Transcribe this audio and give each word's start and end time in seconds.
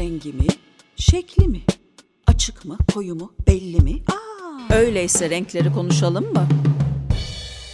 Rengi 0.00 0.32
mi? 0.32 0.46
Şekli 0.96 1.48
mi? 1.48 1.60
Açık 2.26 2.64
mı? 2.64 2.78
Koyu 2.94 3.14
mu? 3.14 3.32
Belli 3.46 3.80
mi? 3.80 4.02
Aa, 4.08 4.74
öyleyse 4.74 5.30
renkleri 5.30 5.72
konuşalım 5.72 6.32
mı? 6.32 6.48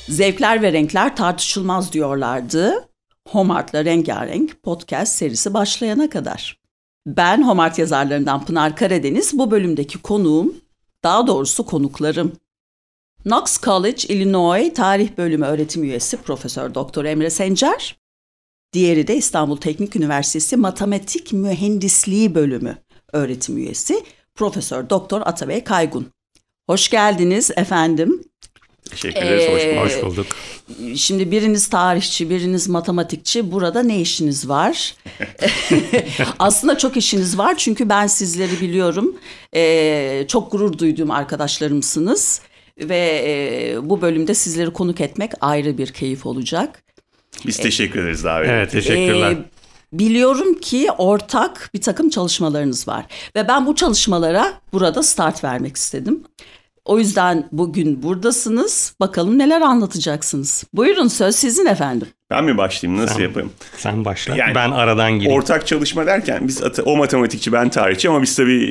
Zevkler 0.09 0.63
ve 0.63 0.73
renkler 0.73 1.17
tartışılmaz 1.17 1.93
diyorlardı. 1.93 2.89
Homart'la 3.29 3.85
Rengarenk 3.85 4.63
podcast 4.63 5.13
serisi 5.13 5.55
başlayana 5.55 6.11
kadar. 6.11 6.61
Ben 7.07 7.43
Homart 7.43 7.79
yazarlarından 7.79 8.45
Pınar 8.45 8.77
Karadeniz, 8.77 9.39
bu 9.39 9.51
bölümdeki 9.51 9.99
konuğum, 9.99 10.55
daha 11.05 11.27
doğrusu 11.27 11.67
konuklarım. 11.67 12.33
Knox 13.23 13.61
College, 13.61 14.15
Illinois 14.15 14.75
Tarih 14.75 15.17
Bölümü 15.19 15.47
öğretim 15.47 15.85
üyesi 15.85 16.17
Profesör 16.17 16.75
Doktor 16.75 17.05
Emre 17.05 17.31
Sencer, 17.31 17.97
diğeri 18.77 19.09
de 19.09 19.17
İstanbul 19.17 19.57
Teknik 19.57 19.97
Üniversitesi 19.97 20.57
Matematik 20.57 21.33
Mühendisliği 21.33 22.35
Bölümü 22.35 22.79
öğretim 23.13 23.57
üyesi 23.57 24.05
Profesör 24.35 24.91
Doktor 24.91 25.21
Atabey 25.25 25.65
Kaygun. 25.65 26.07
Hoş 26.67 26.89
geldiniz 26.89 27.51
efendim. 27.57 28.23
Teşekkür 28.91 29.23
ederiz. 29.23 29.55
Hoş, 29.55 29.63
Ee, 29.63 29.81
hoş 29.81 30.03
bulduk. 30.03 30.27
Şimdi 30.97 31.31
biriniz 31.31 31.69
tarihçi, 31.69 32.31
biriniz 32.31 32.69
matematikçi. 32.69 33.53
Burada 33.53 33.83
ne 33.83 34.01
işiniz 34.01 34.49
var? 34.49 34.95
Aslında 36.39 36.79
çok 36.79 36.97
işiniz 36.97 37.39
var 37.39 37.55
çünkü 37.59 37.89
ben 37.89 38.07
sizleri 38.07 38.61
biliyorum. 38.61 39.17
Ee, 39.55 40.25
çok 40.29 40.53
gurur 40.53 40.79
duyduğum 40.79 41.11
arkadaşlarımsınız. 41.11 42.41
Ve 42.79 43.23
e, 43.27 43.77
bu 43.91 44.01
bölümde 44.01 44.35
sizleri 44.35 44.73
konuk 44.73 45.01
etmek 45.01 45.33
ayrı 45.41 45.79
bir 45.79 45.93
keyif 45.93 46.27
olacak. 46.27 46.83
Biz 47.47 47.57
teşekkür 47.57 48.03
ederiz 48.03 48.25
davet 48.25 48.49
Evet 48.51 48.71
teşekkürler. 48.71 49.33
Ee, 49.33 49.37
biliyorum 49.93 50.55
ki 50.55 50.89
ortak 50.99 51.71
bir 51.75 51.81
takım 51.81 52.11
çalışmalarınız 52.11 52.89
var. 52.89 53.05
Ve 53.37 53.49
ben 53.49 53.67
bu 53.67 53.75
çalışmalara 53.75 54.53
burada 54.73 55.03
start 55.03 55.45
vermek 55.45 55.77
istedim. 55.77 56.23
O 56.85 56.99
yüzden 56.99 57.49
bugün 57.53 58.03
buradasınız. 58.03 58.95
Bakalım 59.01 59.39
neler 59.39 59.61
anlatacaksınız. 59.61 60.65
Buyurun 60.75 61.09
söz 61.09 61.37
sizin 61.37 61.67
efendim. 61.67 62.09
Ben 62.31 62.45
mi 62.45 62.57
başlayayım? 62.59 63.03
Nasıl 63.03 63.15
Sen- 63.15 63.23
yapayım? 63.23 63.53
Sen 63.77 64.05
başla. 64.05 64.37
Yani 64.37 64.55
ben 64.55 64.71
aradan 64.71 65.13
gireyim. 65.13 65.33
Ortak 65.41 65.67
çalışma 65.67 66.07
derken 66.07 66.49
biz 66.49 66.63
o 66.85 66.97
matematikçi 66.97 67.53
ben 67.53 67.69
tarihçi 67.69 68.09
ama 68.09 68.23
biz 68.23 68.37
tabii 68.37 68.65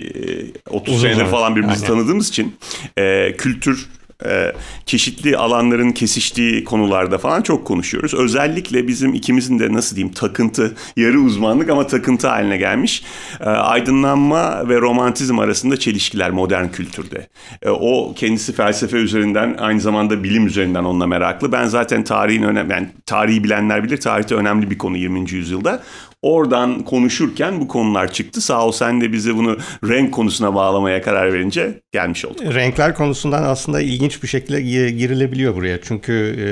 e, 0.68 0.76
30 0.76 0.96
Uzun 0.96 1.08
senedir 1.08 1.26
falan 1.26 1.56
birbirimizi 1.56 1.86
Aynen. 1.86 1.98
tanıdığımız 1.98 2.30
için 2.30 2.56
e, 2.98 3.34
kültür 3.38 3.88
e, 4.26 4.54
çeşitli 4.86 5.38
alanların 5.38 5.92
kesiştiği 5.92 6.64
konularda 6.64 7.18
falan 7.18 7.42
çok 7.42 7.68
konuşuyoruz. 7.68 8.14
Özellikle 8.14 8.88
bizim 8.88 9.14
ikimizin 9.14 9.60
de 9.60 9.74
nasıl 9.74 9.96
diyeyim 9.96 10.14
takıntı, 10.14 10.76
yarı 10.98 11.20
uzmanlık 11.20 11.70
ama 11.70 11.88
takıntı 11.88 12.28
haline 12.28 12.58
gelmiş. 12.58 13.04
E, 13.42 13.44
aydınlanma 13.44 14.70
ve 14.70 14.82
romantizm 14.82 15.40
arasında 15.40 15.78
çelişkiler 15.78 16.32
modern 16.32 16.68
kültürde. 16.68 17.28
E, 17.62 17.70
o 17.70 18.14
kendisi 18.16 18.54
felsefe 18.54 18.98
üzerinden 18.98 19.56
aynı 19.60 19.82
zamanda 19.82 20.24
bilim 20.24 20.48
üzerinden 20.48 20.84
onunla 20.84 21.08
meraklı. 21.08 21.52
Ben 21.52 21.68
zaten 21.68 22.04
tarihin 22.04 22.44
önemli, 22.44 22.72
yani 22.72 22.90
tarihi 23.06 23.44
bilenler 23.44 23.84
bilir 23.84 23.98
tarihte 23.98 24.36
önemli 24.36 24.72
bir 24.72 24.78
konu 24.78 24.98
20. 24.98 25.32
yüzyılda. 25.32 25.84
Oradan 26.26 26.84
konuşurken 26.84 27.60
bu 27.62 27.68
konular 27.68 28.12
çıktı. 28.12 28.42
Sağ 28.42 28.66
ol 28.66 28.72
sen 28.72 29.02
de 29.02 29.12
bize 29.12 29.36
bunu 29.36 29.58
renk 29.88 30.14
konusuna 30.14 30.56
bağlamaya 30.56 31.02
karar 31.02 31.34
verince 31.34 31.82
gelmiş 31.92 32.26
olduk. 32.26 32.42
Renkler 32.56 32.96
konusundan 32.96 33.44
aslında 33.44 33.82
ilginç 33.82 34.24
bir 34.24 34.28
şekilde 34.28 34.62
gi- 34.62 34.90
girilebiliyor 34.90 35.56
buraya. 35.56 35.82
Çünkü 35.82 36.14
e, 36.14 36.48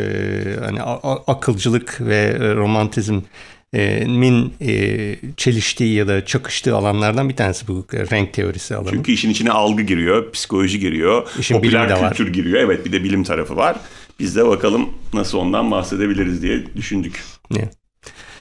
hani 0.65 0.81
akılcılık 1.27 1.97
ve 2.01 2.15
e, 2.39 2.55
romantizmin 2.55 4.53
e, 4.61 5.15
çeliştiği 5.37 5.93
ya 5.95 6.07
da 6.07 6.25
çakıştığı 6.25 6.75
alanlardan 6.75 7.29
bir 7.29 7.35
tanesi 7.35 7.67
bu 7.67 7.85
e, 7.93 7.97
renk 8.11 8.33
teorisi 8.33 8.75
alanı. 8.75 8.89
Çünkü 8.91 9.11
işin 9.11 9.29
içine 9.29 9.51
algı 9.51 9.81
giriyor, 9.81 10.31
psikoloji 10.31 10.79
giriyor, 10.79 11.27
İşin 11.39 11.55
popüler 11.55 11.89
de 11.89 11.93
var. 11.93 12.09
kültür 12.13 12.33
giriyor. 12.33 12.59
Evet 12.61 12.85
bir 12.85 12.91
de 12.91 13.03
bilim 13.03 13.23
tarafı 13.23 13.55
var. 13.55 13.75
Biz 14.19 14.35
de 14.35 14.45
bakalım 14.47 14.89
nasıl 15.13 15.37
ondan 15.37 15.71
bahsedebiliriz 15.71 16.41
diye 16.41 16.63
düşündük. 16.75 17.23
Ne? 17.51 17.69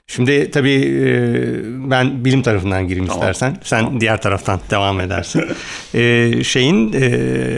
Şimdi 0.07 0.51
tabii 0.51 0.75
e, 0.85 1.91
ben 1.91 2.25
bilim 2.25 2.43
tarafından 2.43 2.89
gireyim 2.89 3.07
Tamam. 3.07 3.21
istersen. 3.21 3.57
Sen 3.63 4.01
diğer 4.01 4.23
taraftan 4.23 4.61
devam 4.71 5.01
edersin. 5.01 5.45
E, 5.95 6.45
şeyin 6.45 6.93
e, 6.93 7.07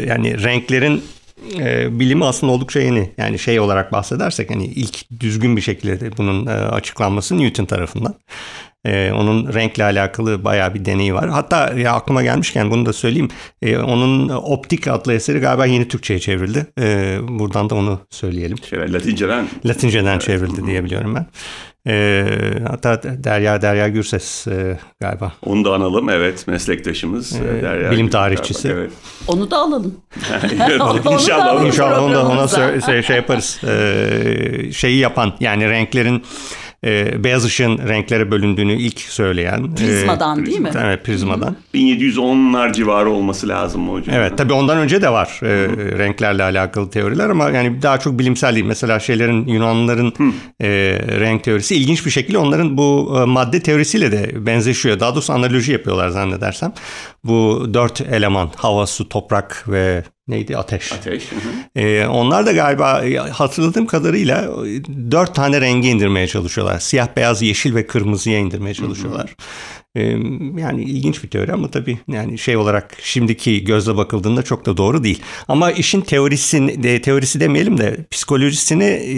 yani 0.09 0.43
renklerin 0.43 1.05
e, 1.59 1.99
bilimi 2.01 2.25
aslında 2.25 2.53
oldukça 2.53 2.81
yeni. 2.81 3.11
Yani 3.19 3.39
şey 3.39 3.61
olarak 3.61 3.93
bahsedersek 3.93 4.51
hani 4.51 4.67
ilk 4.67 5.21
düzgün 5.21 5.57
bir 5.57 5.63
şekilde 5.63 6.17
bunun 6.17 6.47
e, 6.47 6.51
açıklanması 6.51 7.39
Newton 7.39 7.65
tarafından. 7.65 8.15
E, 8.85 9.13
onun 9.13 9.55
renkle 9.55 9.85
alakalı 9.85 10.45
bayağı 10.45 10.75
bir 10.75 10.85
deneyi 10.85 11.15
var. 11.15 11.29
Hatta 11.29 11.73
ya 11.79 11.93
aklıma 11.93 12.23
gelmişken 12.23 12.71
bunu 12.71 12.87
da 12.87 12.93
söyleyeyim. 12.93 13.29
E, 13.63 13.79
onun 13.79 14.29
Optik 14.29 14.89
adlı 14.89 15.13
eseri 15.13 15.39
galiba 15.39 15.67
yeni 15.67 15.89
Türkçe'ye 15.89 16.21
çevrildi. 16.21 16.67
E, 16.81 17.19
buradan 17.29 17.71
da 17.71 17.75
onu 17.75 18.01
söyleyelim. 18.11 18.59
Şöyle 18.59 18.93
Latinceden 18.93 19.47
Latinceden 19.67 20.19
çevrildi 20.19 20.67
diye 20.67 20.85
biliyorum 20.85 21.15
ben. 21.15 21.27
Ee, 21.89 22.25
hatta 22.71 23.03
Derya 23.03 23.63
Derya 23.63 23.89
Gürses 23.89 24.47
e, 24.47 24.79
galiba. 25.01 25.33
onu 25.47 25.65
da 25.65 25.75
analım. 25.75 26.09
Evet 26.09 26.47
meslektaşımız. 26.47 27.37
Ee, 27.37 27.63
Derya 27.63 27.91
bilim 27.91 28.11
tarihçisi. 28.11 28.69
Evet. 28.69 28.91
Onu 29.27 29.51
da 29.51 29.59
alalım. 29.59 29.95
İnşallah. 31.13 31.65
İnşallah 31.65 32.03
onu 32.03 32.15
da 32.15 32.27
ona 32.27 32.81
şey, 32.81 33.03
şey 33.03 33.17
yaparız. 33.17 33.61
Ee, 33.65 34.73
şeyi 34.73 34.99
yapan 34.99 35.33
yani 35.41 35.69
renklerin 35.71 36.25
e, 36.85 37.25
beyaz 37.25 37.45
ışığın 37.45 37.79
renklere 37.89 38.31
bölündüğünü 38.31 38.73
ilk 38.73 39.01
söyleyen. 39.01 39.75
Prizmadan 39.75 40.43
e, 40.43 40.47
değil 40.47 40.61
mi? 40.61 40.71
Evet 40.85 41.05
prizmadan. 41.05 41.57
1710'lar 41.75 42.73
civarı 42.73 43.11
olması 43.11 43.49
lazım 43.49 43.83
mı 43.83 43.93
hocam? 43.93 44.17
Evet 44.17 44.39
tabii 44.39 44.53
ondan 44.53 44.79
önce 44.79 45.03
de 45.03 45.09
var 45.09 45.41
e, 45.43 45.49
renklerle 45.99 46.43
alakalı 46.43 46.91
teoriler 46.91 47.31
ama 47.31 47.51
yani 47.51 47.83
daha 47.83 47.99
çok 47.99 48.19
bilimsel 48.19 48.55
değil. 48.55 48.67
Mesela 48.67 49.01
şeylerin 49.01 49.47
Yunanlıların 49.47 50.13
e, 50.61 50.69
renk 51.21 51.45
teorisi 51.45 51.77
ilginç 51.77 52.07
bir 52.07 52.11
şekilde 52.11 52.39
onların 52.39 52.79
bu 52.79 53.19
e, 53.23 53.25
madde 53.25 53.61
teorisiyle 53.61 54.13
de 54.13 54.47
benzeşiyor. 54.47 55.01
Daha 55.01 55.15
doğrusu 55.15 55.33
analoji 55.33 55.73
yapıyorlar 55.73 56.09
zannedersem. 56.09 56.73
Bu 57.25 57.69
dört 57.75 58.01
eleman 58.01 58.51
hava, 58.57 58.87
su, 58.87 59.09
toprak 59.09 59.65
ve 59.69 60.05
neydi 60.29 60.57
ateş. 60.57 60.93
Ateş. 60.93 61.33
hı 61.33 61.37
hı. 61.37 61.81
E, 61.81 62.07
onlar 62.07 62.47
da 62.47 62.53
galiba 62.53 63.05
e, 63.05 63.17
hatırladığım 63.17 63.87
kadarıyla 63.87 64.43
e, 64.43 64.85
dört 65.11 65.35
tane 65.35 65.61
rengi 65.61 65.89
indirmeye 65.89 66.27
çalışıyorlar. 66.27 66.79
Siyah, 66.79 67.09
beyaz, 67.17 67.43
yeşil 67.43 67.75
ve 67.75 67.87
kırmızıya 67.87 68.39
indirmeye 68.39 68.75
çalışıyorlar. 68.75 69.37
E, 69.95 70.03
yani 70.61 70.85
ilginç 70.85 71.25
bir 71.25 71.31
teori 71.31 71.53
ama 71.53 71.71
tabii 71.71 71.99
yani 72.09 72.39
şey 72.39 72.57
olarak 72.57 72.97
şimdiki 73.03 73.65
gözle 73.65 73.97
bakıldığında 73.97 74.43
çok 74.43 74.67
da 74.67 74.77
doğru 74.77 75.05
değil. 75.05 75.23
Ama 75.49 75.71
işin 75.71 76.01
teorisini 76.01 77.01
teorisi 77.01 77.41
demeyelim 77.41 77.79
de 77.79 78.07
psikolojisini 78.11 78.85
e, 78.85 79.15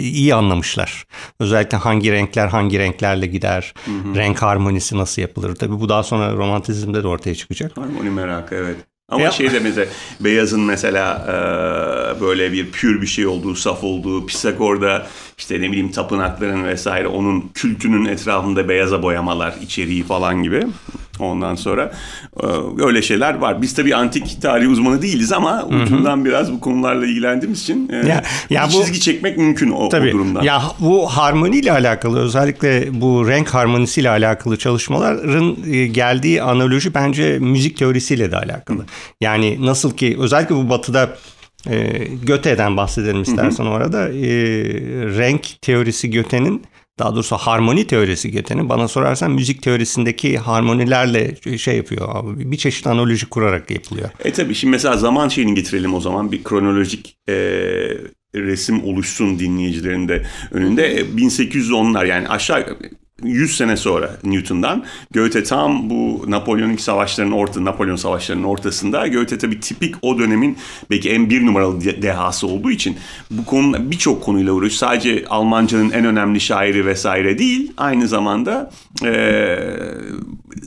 iyi 0.00 0.34
anlamışlar. 0.34 1.04
Özellikle 1.40 1.78
hangi 1.78 2.12
renkler 2.12 2.48
hangi 2.48 2.78
renklerle 2.78 3.26
gider, 3.26 3.74
renk 4.14 4.42
harmonisi 4.42 4.98
nasıl 4.98 5.22
yapılır. 5.22 5.54
Tabii 5.54 5.80
bu 5.80 5.88
daha 5.88 6.02
sonra 6.02 6.32
romantizmde 6.32 7.02
de 7.02 7.08
ortaya 7.08 7.34
çıkacak. 7.34 7.76
Harmoni 7.76 8.10
merakı 8.10 8.54
evet. 8.54 8.76
Ama 9.08 9.30
şey 9.30 9.52
de 9.52 9.60
mesela 9.60 9.86
beyazın 10.20 10.60
mesela 10.60 11.24
e, 11.28 12.20
böyle 12.20 12.52
bir 12.52 12.70
pür 12.70 13.02
bir 13.02 13.06
şey 13.06 13.26
olduğu, 13.26 13.54
saf 13.54 13.84
olduğu, 13.84 14.26
Pisagor'da 14.26 15.06
işte 15.38 15.60
ne 15.60 15.68
bileyim 15.70 15.92
tapınakların 15.92 16.64
vesaire 16.64 17.06
onun 17.08 17.50
kültünün 17.54 18.04
etrafında 18.04 18.68
beyaza 18.68 19.02
boyamalar, 19.02 19.54
içeriği 19.62 20.02
falan 20.02 20.42
gibi. 20.42 20.66
Ondan 21.20 21.54
sonra 21.54 21.92
e, 22.42 22.46
öyle 22.84 23.02
şeyler 23.02 23.34
var. 23.34 23.62
Biz 23.62 23.74
tabii 23.74 23.96
antik 23.96 24.42
tarih 24.42 24.70
uzmanı 24.70 25.02
değiliz 25.02 25.32
ama 25.32 25.64
ucundan 25.64 26.24
biraz 26.24 26.52
bu 26.52 26.60
konularla 26.60 27.06
ilgilendiğimiz 27.06 27.62
için 27.62 27.88
e, 27.92 27.96
Ya- 28.08 28.22
ya 28.50 28.68
bir 28.68 28.74
bu- 28.74 28.82
çizgi 28.84 29.00
çekmek 29.00 29.38
mümkün 29.38 29.70
o, 29.70 29.74
o 29.76 29.88
Tabii. 29.88 30.12
durumdan. 30.12 30.42
Ya 30.42 30.62
bu 30.80 31.06
harmoniyle 31.06 31.72
alakalı 31.72 32.20
özellikle 32.20 33.00
bu 33.00 33.28
renk 33.28 33.48
harmonisiyle 33.54 34.10
alakalı 34.10 34.56
çalışmaların 34.58 35.56
e, 35.70 35.86
geldiği 35.86 36.42
analoji 36.42 36.94
bence 36.94 37.38
müzik 37.38 37.76
teorisiyle 37.76 38.32
de 38.32 38.36
alakalı. 38.36 38.84
Yani 39.20 39.66
nasıl 39.66 39.96
ki 39.96 40.16
özellikle 40.20 40.54
bu 40.54 40.68
batıda 40.68 41.08
e, 41.70 42.08
Göte'den 42.22 42.76
bahsedelim 42.76 43.22
istersen 43.22 43.64
orada 43.64 44.08
e, 44.08 44.28
renk 45.18 45.62
teorisi 45.62 46.10
Göte'nin 46.10 46.62
daha 46.98 47.14
doğrusu 47.14 47.36
harmoni 47.36 47.86
teorisi 47.86 48.30
Göte'nin 48.30 48.68
bana 48.68 48.88
sorarsan 48.88 49.30
müzik 49.30 49.62
teorisindeki 49.62 50.38
harmonilerle 50.38 51.36
şey 51.58 51.76
yapıyor. 51.76 52.08
abi, 52.10 52.50
Bir 52.50 52.56
çeşit 52.56 52.86
analoji 52.86 53.26
kurarak 53.26 53.70
yapılıyor. 53.70 54.10
E 54.24 54.32
tabii 54.32 54.54
şimdi 54.54 54.70
mesela 54.70 54.96
zaman 54.96 55.28
şeyini 55.28 55.54
getirelim 55.54 55.94
o 55.94 56.00
zaman 56.00 56.32
bir 56.32 56.44
kronolojik 56.44 57.16
e, 57.28 57.34
resim 58.34 58.84
oluşsun 58.84 59.38
dinleyicilerin 59.38 60.08
de 60.08 60.26
önünde. 60.52 60.86
E, 60.86 61.00
1810'lar 61.00 62.06
yani 62.06 62.28
aşağı 62.28 62.78
100 63.22 63.56
sene 63.56 63.76
sonra 63.76 64.10
Newton'dan 64.24 64.84
Goethe 65.14 65.42
tam 65.42 65.90
bu 65.90 66.24
Napolyonik 66.28 66.80
savaşlarının 66.80 67.32
orta 67.32 67.64
Napolyon 67.64 67.96
savaşlarının 67.96 68.44
ortasında 68.44 69.08
Goethe 69.08 69.38
tabii 69.38 69.60
tipik 69.60 69.94
o 70.02 70.18
dönemin 70.18 70.58
belki 70.90 71.10
en 71.10 71.30
bir 71.30 71.46
numaralı 71.46 71.84
de- 71.84 72.02
dehası 72.02 72.46
olduğu 72.46 72.70
için 72.70 72.96
bu 73.30 73.44
konu 73.44 73.90
birçok 73.90 74.22
konuyla 74.22 74.52
uğraşıyor. 74.52 74.78
Sadece 74.78 75.24
Almancanın 75.30 75.90
en 75.90 76.04
önemli 76.04 76.40
şairi 76.40 76.86
vesaire 76.86 77.38
değil 77.38 77.72
aynı 77.76 78.08
zamanda 78.08 78.70
e, 79.04 79.56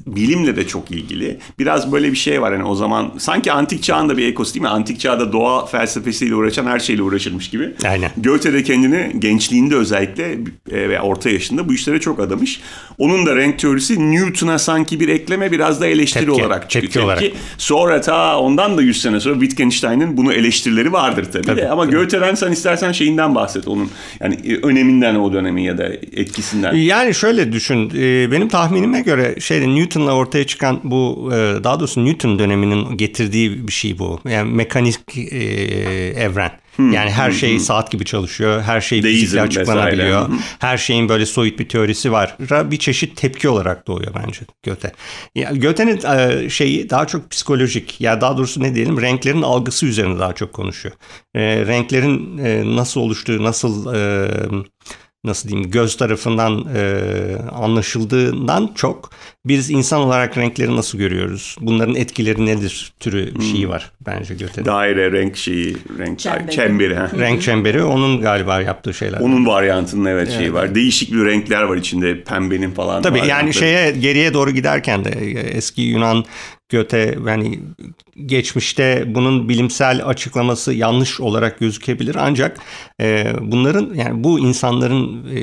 bilimle 0.08 0.56
de 0.56 0.68
çok 0.68 0.92
ilgili. 0.92 1.40
Biraz 1.60 1.92
böyle 1.92 2.12
bir 2.12 2.18
şey 2.18 2.42
var 2.42 2.54
hani 2.54 2.64
o 2.64 2.76
zaman 2.76 3.12
sanki 3.18 3.52
antik 3.52 3.84
çağında 3.84 4.18
bir 4.18 4.28
ekos 4.28 4.54
değil 4.54 4.62
mi? 4.62 4.68
Antik 4.70 5.00
çağda 5.00 5.34
doğa 5.34 5.66
felsefesiyle 5.66 6.36
uğraşan 6.36 6.66
her 6.66 6.80
şeyle 6.80 7.02
uğraşılmış 7.02 7.50
gibi. 7.50 7.74
Aynen. 7.86 8.12
Goethe 8.18 8.54
de 8.54 8.64
kendini 8.64 9.20
gençliğinde 9.20 9.76
özellikle 9.76 10.32
e, 10.72 10.90
ve 10.90 11.02
orta 11.02 11.30
yaşında 11.30 11.70
bu 11.70 11.74
işlere 11.74 12.00
çok 12.00 12.20
adamış. 12.38 12.62
Onun 12.98 13.26
da 13.26 13.36
renk 13.36 13.60
teorisi 13.60 14.12
Newton'a 14.12 14.60
sanki 14.60 15.00
bir 15.00 15.10
ekleme 15.10 15.52
biraz 15.52 15.82
da 15.82 15.88
eleştiri 15.88 16.26
Tepki, 16.26 16.44
olarak 16.44 16.70
çıkıyor. 16.70 16.84
tepki 16.84 17.00
olarak. 17.00 17.24
Sonra 17.58 18.02
ta 18.02 18.40
ondan 18.40 18.78
da 18.78 18.82
100 18.82 19.02
sene 19.02 19.20
sonra 19.20 19.40
Wittgenstein'in 19.40 20.18
bunu 20.18 20.34
eleştirileri 20.34 20.94
vardır 20.94 21.26
tabii, 21.34 21.46
Tabii, 21.46 21.62
de. 21.62 21.70
Ama 21.70 21.86
Goethe'den 21.86 22.36
sen 22.36 22.52
istersen 22.52 22.92
şeyinden 22.92 23.36
bahset 23.36 23.68
onun. 23.68 23.90
Yani 24.20 24.36
e, 24.46 24.56
öneminden 24.56 25.16
o 25.16 25.34
dönemin 25.34 25.62
ya 25.62 25.78
da 25.78 25.88
etkisinden. 26.14 26.74
Yani 26.76 27.16
şöyle 27.16 27.52
düşün, 27.52 27.92
e, 27.96 28.32
benim 28.32 28.48
tahminime 28.48 29.02
göre 29.02 29.36
şeyde 29.40 29.68
Newton'la 29.68 30.14
ortaya 30.14 30.48
çıkan 30.48 30.80
bu, 30.84 31.30
e, 31.34 31.64
daha 31.64 31.80
doğrusu 31.80 32.06
Newton 32.06 32.40
döneminin 32.40 32.98
getirdiği 32.98 33.68
bir 33.68 33.74
şey 33.74 34.00
bu. 34.00 34.20
Yani 34.30 34.52
mekanik 34.52 34.96
e, 35.18 36.24
evren. 36.80 36.92
Yani 36.92 37.12
her 37.12 37.32
şey 37.32 37.60
saat 37.60 37.92
gibi 37.92 38.06
çalışıyor, 38.06 38.62
her 38.62 38.82
şey 38.82 39.04
Deizm 39.04 39.20
fizikle 39.20 39.42
açıklanabiliyor. 39.42 40.22
vesaire. 40.22 40.42
Her 40.60 40.78
şeyin 40.78 41.10
böyle 41.10 41.26
soyut 41.26 41.60
bir 41.60 41.70
teorisi 41.70 42.12
var. 42.12 42.36
Bir 42.40 42.78
çeşit 42.78 43.18
tepki 43.18 43.50
olarak 43.50 43.88
doğuyor 43.88 44.14
bence 44.26 44.40
Goethe. 44.66 44.92
Ya 45.36 45.52
Goethe'nin 45.52 46.02
e, 46.18 46.50
şeyi 46.50 46.90
daha 46.90 47.08
çok 47.08 47.32
psikolojik, 47.32 48.02
ya 48.02 48.22
daha 48.22 48.38
doğrusu 48.38 48.64
ne 48.64 48.76
diyelim, 48.76 49.02
renklerin 49.02 49.42
algısı 49.42 49.86
üzerine 49.86 50.20
daha 50.20 50.34
çok 50.34 50.54
konuşuyor. 50.54 50.96
E, 51.36 51.42
renklerin 51.66 52.38
e, 52.38 52.76
nasıl 52.76 53.02
oluştuğu, 53.02 53.44
nasıl 53.44 53.96
e, 53.96 54.30
nasıl 55.24 55.50
diyeyim 55.50 55.72
göz 55.72 55.98
tarafından 55.98 56.66
e, 56.76 57.02
anlaşıldığından 57.52 58.72
çok 58.76 59.10
biz 59.46 59.70
insan 59.70 60.02
olarak 60.02 60.38
renkleri 60.38 60.76
nasıl 60.76 60.98
görüyoruz? 60.98 61.56
Bunların 61.62 61.96
etkileri 61.96 62.46
nedir 62.46 62.94
türü 63.00 63.36
bir 63.40 63.44
şeyi 63.44 63.70
var 63.70 63.92
bence 64.06 64.36
Goethe'nin. 64.36 64.66
Daire, 64.66 65.12
renk 65.12 65.38
şeyi, 65.38 65.78
renk 66.00 66.20
Çemberi. 66.20 66.56
çemberi. 66.56 66.96
ha. 66.96 67.12
Renk 67.18 67.42
çemberi 67.42 67.84
onun 67.84 68.22
galiba 68.22 68.62
yaptığı 68.62 68.94
şeyler. 68.94 69.20
Onun 69.20 69.46
varyantının 69.46 70.06
evet, 70.06 70.32
şeyi 70.32 70.54
var. 70.54 70.76
Değişik 70.76 71.14
bir 71.14 71.26
renkler 71.26 71.62
var 71.62 71.78
içinde. 71.78 72.24
Pembenin 72.24 72.72
falan. 72.72 73.02
Tabii 73.02 73.18
yani 73.18 73.28
varyantları. 73.28 73.54
şeye 73.54 73.92
geriye 73.92 74.34
doğru 74.34 74.52
giderken 74.52 75.06
de 75.06 75.10
e, 75.10 75.40
eski 75.40 75.82
Yunan 75.82 76.26
Göte 76.70 77.18
yani 77.28 77.60
geçmişte 78.26 79.04
bunun 79.16 79.50
bilimsel 79.50 80.06
açıklaması 80.06 80.74
yanlış 80.74 81.20
olarak 81.22 81.60
gözükebilir 81.60 82.16
ancak 82.20 82.58
e, 83.02 83.34
bunların 83.42 83.94
yani 83.94 84.24
bu 84.24 84.40
insanların 84.40 85.26
e, 85.28 85.40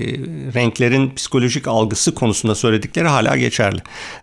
renklerin 0.54 1.14
psikolojik 1.14 1.68
algısı 1.68 2.14
konusunda 2.14 2.54
söyledikleri 2.54 3.08
hala 3.08 3.36
geçerli. 3.36 3.78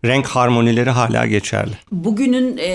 Renk 0.06 0.28
harmonileri 0.28 0.90
hala 0.90 1.26
geçerli. 1.26 1.72
Bugünün 1.92 2.58
e, 2.58 2.68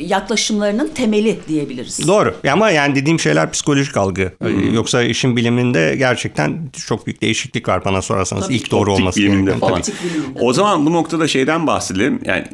yaklaşımlarının 0.00 0.88
temeli 0.94 1.38
diyebiliriz. 1.48 2.08
Doğru 2.08 2.34
ama 2.50 2.70
yani 2.70 2.94
dediğim 2.94 3.20
şeyler 3.20 3.52
psikolojik 3.52 3.96
algı. 3.96 4.32
E, 4.44 4.48
Yoksa 4.74 5.02
işin 5.02 5.36
biliminde 5.36 5.94
gerçekten 5.98 6.70
çok 6.86 7.06
büyük 7.06 7.22
değişiklik 7.22 7.68
var 7.68 7.84
bana 7.84 8.02
sorarsanız. 8.02 8.44
Tabii. 8.44 8.54
İlk 8.56 8.70
doğru 8.70 8.90
Optik 8.90 9.00
olması 9.02 9.20
biliminde 9.20 9.40
gereken. 9.50 9.60
falan. 9.60 9.82
Tabii. 9.82 9.94
Optik 9.94 10.10
biliminde. 10.14 10.40
O 10.40 10.52
zaman 10.52 10.86
bu 10.86 10.92
noktada 10.92 11.28
şeyden 11.28 11.66
bahsedelim. 11.66 12.20
Yani 12.24 12.44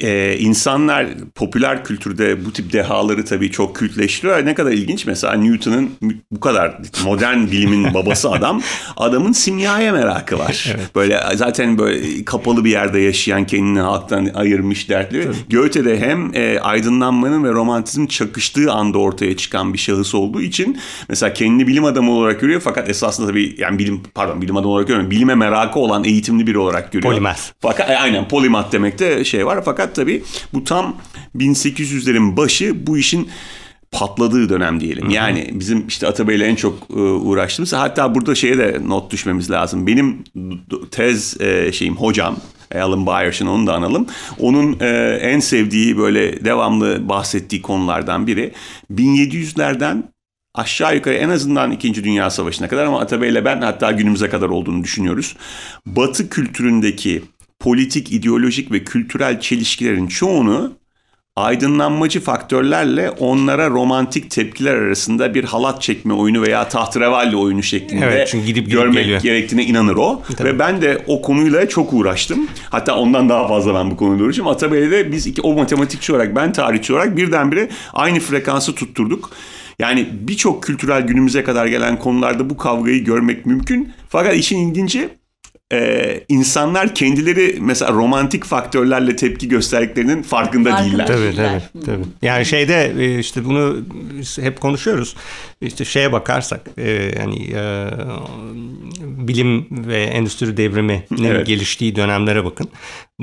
e, 0.00 0.38
insanlar 0.38 1.06
popüler 1.34 1.84
kültürde 1.84 2.44
bu 2.44 2.52
tip 2.52 2.72
dehaları 2.72 3.24
tabii 3.24 3.50
çok 3.50 3.76
kültleştiriyor. 3.76 4.44
Ne 4.44 4.54
kadar 4.54 4.72
ilginç 4.72 5.06
mesela 5.06 5.34
Newton'un 5.34 5.90
bu 6.30 6.40
kadar 6.40 6.78
modern 7.04 7.46
bilimin 7.46 7.94
babası 7.94 8.30
adam. 8.30 8.62
Adamın 8.96 9.32
simyaya 9.32 9.92
merakı 9.92 10.38
var. 10.38 10.76
Böyle 10.94 11.20
zaten 11.34 11.78
böyle 11.78 12.24
kapalı 12.24 12.64
bir 12.64 12.70
yerde 12.70 13.00
yaşayan 13.00 13.46
kendini 13.46 13.80
halktan 13.80 14.30
ayırmış 14.34 14.88
dertli. 14.88 15.28
Goethe 15.50 15.84
de 15.84 16.00
hem 16.00 16.34
e, 16.34 16.60
aydınlanmanın 16.60 17.44
ve 17.44 17.52
romantizmin 17.52 18.06
çakıştığı 18.06 18.72
anda 18.72 18.98
ortaya 18.98 19.36
çıkan 19.36 19.72
bir 19.72 19.78
şahıs 19.78 20.14
olduğu 20.14 20.42
için 20.42 20.78
mesela 21.08 21.32
kendini 21.32 21.66
bilim 21.66 21.84
adamı 21.84 22.12
olarak 22.12 22.40
görüyor 22.40 22.60
fakat 22.64 22.88
esasında 22.88 23.26
tabii 23.26 23.54
yani 23.58 23.78
bilim 23.78 24.02
pardon 24.14 24.42
bilim 24.42 24.56
adamı 24.56 24.72
olarak 24.72 24.88
görmüyor. 24.88 25.10
Bilime 25.10 25.34
merakı 25.34 25.78
olan 25.78 26.04
eğitimli 26.04 26.46
biri 26.46 26.58
olarak 26.58 26.92
görüyor. 26.92 27.12
Polimath. 27.12 27.40
Fakat 27.60 27.90
e, 27.90 27.98
aynen 27.98 28.28
polimat 28.28 28.72
demekte 28.72 29.24
şey 29.24 29.46
var 29.46 29.62
fakat 29.64 29.85
tabii 29.94 30.22
bu 30.54 30.64
tam 30.64 30.96
1800'lerin 31.36 32.36
başı 32.36 32.86
bu 32.86 32.98
işin 32.98 33.28
patladığı 33.92 34.48
dönem 34.48 34.80
diyelim. 34.80 35.10
Yani 35.10 35.50
bizim 35.52 35.86
işte 35.86 36.06
Atabey'le 36.06 36.40
en 36.40 36.54
çok 36.54 36.90
e, 36.90 36.94
uğraştığımız 37.00 37.72
hatta 37.72 38.14
burada 38.14 38.34
şeye 38.34 38.58
de 38.58 38.80
not 38.86 39.12
düşmemiz 39.12 39.50
lazım. 39.50 39.86
Benim 39.86 40.24
tez 40.90 41.40
e, 41.40 41.72
şeyim 41.72 41.96
hocam 41.96 42.36
Alan 42.74 43.06
Byerson 43.06 43.46
onu 43.46 43.66
da 43.66 43.74
analım. 43.74 44.06
Onun 44.38 44.80
e, 44.80 45.18
en 45.22 45.40
sevdiği 45.40 45.98
böyle 45.98 46.44
devamlı 46.44 47.08
bahsettiği 47.08 47.62
konulardan 47.62 48.26
biri 48.26 48.52
1700'lerden 48.94 50.02
aşağı 50.54 50.94
yukarı 50.94 51.14
en 51.14 51.28
azından 51.28 51.70
2. 51.70 52.04
Dünya 52.04 52.30
Savaşı'na 52.30 52.68
kadar 52.68 52.84
ama 52.84 53.00
Atabey'le 53.00 53.44
ben 53.44 53.60
hatta 53.60 53.92
günümüze 53.92 54.28
kadar 54.28 54.48
olduğunu 54.48 54.84
düşünüyoruz. 54.84 55.36
Batı 55.86 56.28
kültüründeki 56.28 57.22
politik, 57.66 58.12
ideolojik 58.12 58.72
ve 58.72 58.84
kültürel 58.84 59.40
çelişkilerin 59.40 60.06
çoğunu 60.06 60.72
aydınlanmacı 61.36 62.20
faktörlerle 62.20 63.10
onlara 63.10 63.70
romantik 63.70 64.30
tepkiler 64.30 64.74
arasında 64.74 65.34
bir 65.34 65.44
halat 65.44 65.82
çekme 65.82 66.14
oyunu 66.14 66.42
veya 66.42 66.68
tahterevalli 66.68 67.36
oyunu 67.36 67.62
şeklinde 67.62 68.04
Evet, 68.04 68.28
çünkü 68.30 68.46
gidip 68.46 68.70
görmek 68.70 68.94
geliyor. 68.94 69.20
gerektiğine 69.20 69.64
inanır 69.64 69.96
o. 69.96 70.22
Ve 70.40 70.58
ben 70.58 70.82
de 70.82 71.04
o 71.06 71.22
konuyla 71.22 71.68
çok 71.68 71.92
uğraştım. 71.92 72.48
Hatta 72.70 72.96
ondan 72.96 73.28
daha 73.28 73.48
fazla 73.48 73.74
ben 73.74 73.90
bu 73.90 73.96
konuyla 73.96 74.24
uğraştım. 74.24 74.46
Atabey'de 74.46 75.12
biz 75.12 75.26
iki, 75.26 75.42
o 75.42 75.54
matematikçi 75.54 76.12
olarak 76.12 76.36
ben 76.36 76.52
tarihçi 76.52 76.92
olarak 76.92 77.16
birdenbire 77.16 77.68
aynı 77.92 78.20
frekansı 78.20 78.74
tutturduk. 78.74 79.30
Yani 79.78 80.08
birçok 80.12 80.62
kültürel 80.62 81.02
günümüze 81.02 81.44
kadar 81.44 81.66
gelen 81.66 81.98
konularda 81.98 82.50
bu 82.50 82.56
kavgayı 82.56 83.04
görmek 83.04 83.46
mümkün. 83.46 83.92
Fakat 84.08 84.34
işin 84.34 84.68
ilginci 84.68 85.08
e, 85.72 86.20
insanlar 86.28 86.94
kendileri 86.94 87.58
mesela 87.60 87.92
romantik 87.92 88.44
faktörlerle 88.44 89.16
tepki 89.16 89.48
gösterdiklerinin 89.48 90.22
farkında 90.22 90.70
Farkında 90.70 90.90
değiller. 90.90 91.06
Tabii 91.06 91.36
tabii. 91.36 91.84
tabii. 91.84 92.04
Yani 92.22 92.46
şeyde 92.46 92.92
e, 92.98 93.18
işte 93.18 93.44
bunu 93.44 93.76
hep 94.40 94.60
konuşuyoruz. 94.60 95.16
İşte 95.60 95.84
şeye 95.84 96.12
bakarsak 96.12 96.60
e, 96.78 96.90
yani 96.90 97.50
e, 97.54 97.88
bilim 99.00 99.66
ve 99.70 100.02
endüstri 100.02 100.56
devriminin 100.56 101.02
Evet. 101.24 101.46
geliştiği 101.46 101.96
dönemlere 101.96 102.44
bakın. 102.44 102.68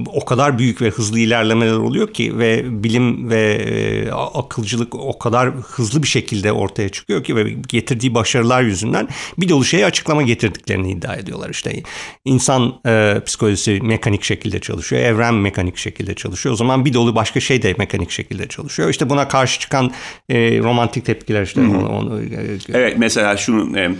O 0.07 0.25
kadar 0.25 0.59
büyük 0.59 0.81
ve 0.81 0.89
hızlı 0.89 1.19
ilerlemeler 1.19 1.73
oluyor 1.73 2.13
ki 2.13 2.39
ve 2.39 2.83
bilim 2.83 3.29
ve 3.29 3.53
e, 3.53 4.12
akılcılık 4.12 4.95
o 4.95 5.19
kadar 5.19 5.50
hızlı 5.50 6.03
bir 6.03 6.07
şekilde 6.07 6.51
ortaya 6.51 6.89
çıkıyor 6.89 7.23
ki 7.23 7.35
ve 7.35 7.55
getirdiği 7.67 8.15
başarılar 8.15 8.62
yüzünden 8.62 9.07
bir 9.38 9.50
dolu 9.50 9.65
şeye 9.65 9.85
açıklama 9.85 10.21
getirdiklerini 10.21 10.91
iddia 10.91 11.15
ediyorlar. 11.15 11.50
İşte 11.50 11.83
insan 12.25 12.79
e, 12.85 13.21
psikolojisi 13.25 13.79
mekanik 13.83 14.23
şekilde 14.23 14.59
çalışıyor, 14.59 15.01
evren 15.01 15.33
mekanik 15.33 15.77
şekilde 15.77 16.13
çalışıyor. 16.15 16.53
O 16.53 16.55
zaman 16.55 16.85
bir 16.85 16.93
dolu 16.93 17.15
başka 17.15 17.39
şey 17.39 17.62
de 17.62 17.75
mekanik 17.77 18.12
şekilde 18.12 18.47
çalışıyor. 18.47 18.89
İşte 18.89 19.09
buna 19.09 19.27
karşı 19.27 19.59
çıkan 19.59 19.91
e, 20.29 20.59
romantik 20.59 21.05
tepkiler 21.05 21.43
işte 21.43 21.62
onu, 21.62 21.89
onu, 21.89 22.21
e, 22.21 22.57
Evet 22.73 22.97
mesela 22.97 23.38
şunu 23.38 23.79
e, 23.79 23.91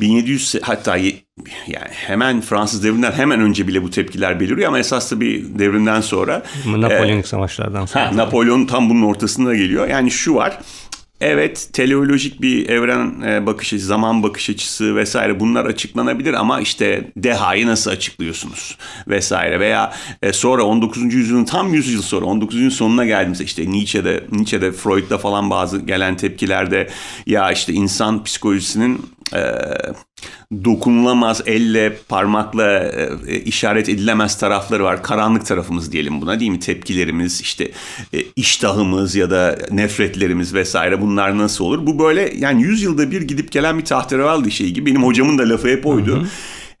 1700 0.00 0.54
hatta 0.62 0.96
yani 1.66 1.90
hemen 1.90 2.40
Fransız 2.40 2.84
devriminden 2.84 3.12
hemen 3.12 3.40
önce 3.40 3.68
bile 3.68 3.82
bu 3.82 3.90
tepkiler 3.90 4.40
beliriyor 4.40 4.68
ama 4.68 4.78
esas 4.78 5.12
da 5.12 5.20
bir 5.20 5.58
devrimden 5.58 6.00
sonra 6.00 6.42
Napolyonik 6.66 7.26
savaşlardan 7.26 7.86
sonra. 7.86 8.06
Ha, 8.12 8.16
Napolyon 8.16 8.66
tam 8.66 8.90
bunun 8.90 9.02
ortasında 9.02 9.54
geliyor. 9.54 9.88
Yani 9.88 10.10
şu 10.10 10.34
var. 10.34 10.58
Evet 11.20 11.68
teleolojik 11.72 12.40
bir 12.40 12.68
evren 12.68 13.20
e, 13.20 13.46
bakış 13.46 13.72
açısı, 13.72 13.86
zaman 13.86 14.22
bakış 14.22 14.50
açısı 14.50 14.96
vesaire 14.96 15.40
bunlar 15.40 15.64
açıklanabilir 15.64 16.34
ama 16.34 16.60
işte 16.60 17.10
dehayı 17.16 17.66
nasıl 17.66 17.90
açıklıyorsunuz 17.90 18.78
vesaire 19.08 19.60
veya 19.60 19.92
e, 20.22 20.32
sonra 20.32 20.64
19. 20.64 21.14
yüzyılın 21.14 21.44
tam 21.44 21.74
100 21.74 21.92
yıl 21.92 22.02
sonra 22.02 22.24
19. 22.26 22.54
yüzyılın 22.54 22.74
sonuna 22.74 23.04
geldiğimizde 23.06 23.44
işte 23.44 23.70
Nietzsche'de, 23.70 24.24
Nietzsche'de 24.32 24.72
Freud'da 24.72 25.18
falan 25.18 25.50
bazı 25.50 25.80
gelen 25.80 26.16
tepkilerde 26.16 26.88
ya 27.26 27.52
işte 27.52 27.72
insan 27.72 28.24
psikolojisinin 28.24 29.06
e, 29.32 29.40
dokunulamaz 30.64 31.42
elle 31.46 31.96
parmakla 32.08 32.84
e, 33.26 33.40
işaret 33.40 33.88
edilemez 33.88 34.38
tarafları 34.38 34.84
var. 34.84 35.02
Karanlık 35.02 35.46
tarafımız 35.46 35.92
diyelim 35.92 36.20
buna 36.20 36.40
değil 36.40 36.50
mi? 36.50 36.60
Tepkilerimiz 36.60 37.40
işte 37.40 37.70
e, 38.12 38.18
iştahımız 38.36 39.14
ya 39.14 39.30
da 39.30 39.58
nefretlerimiz 39.70 40.54
vesaire 40.54 41.00
bunlar 41.00 41.38
nasıl 41.38 41.64
olur? 41.64 41.86
Bu 41.86 41.98
böyle 41.98 42.32
yani 42.38 42.62
100 42.62 42.82
yılda 42.82 43.10
bir 43.10 43.22
gidip 43.22 43.52
gelen 43.52 43.78
bir 43.78 43.84
tahterevalli 43.84 44.50
şey 44.50 44.70
gibi. 44.70 44.86
Benim 44.86 45.02
hocamın 45.02 45.38
da 45.38 45.48
lafı 45.48 45.68
hep 45.68 45.86
oydu. 45.86 46.26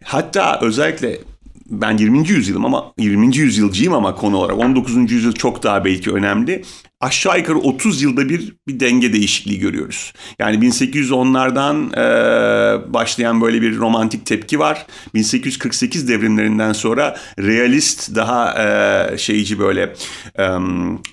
Hatta 0.04 0.58
özellikle 0.62 1.18
ben 1.66 1.96
20. 1.96 2.28
yüzyılım 2.28 2.64
ama 2.64 2.92
20. 2.98 3.36
yüzyılcıyım 3.36 3.94
ama 3.94 4.14
konu 4.14 4.36
olarak 4.36 4.58
19. 4.58 5.12
yüzyıl 5.12 5.32
çok 5.32 5.62
daha 5.62 5.84
belki 5.84 6.10
önemli. 6.10 6.64
Aşağı 7.04 7.38
yukarı 7.38 7.58
30 7.58 8.02
yılda 8.02 8.28
bir 8.28 8.52
bir 8.68 8.80
denge 8.80 9.12
değişikliği 9.12 9.58
görüyoruz. 9.58 10.12
Yani 10.38 10.56
1810'lardan 10.56 11.92
e, 11.92 12.92
başlayan 12.94 13.40
böyle 13.40 13.62
bir 13.62 13.76
romantik 13.76 14.26
tepki 14.26 14.58
var. 14.58 14.86
1848 15.14 16.08
devrimlerinden 16.08 16.72
sonra 16.72 17.16
realist 17.38 18.14
daha 18.14 18.54
e, 18.62 19.18
şeyci 19.18 19.58
böyle 19.58 19.94
e, 20.38 20.48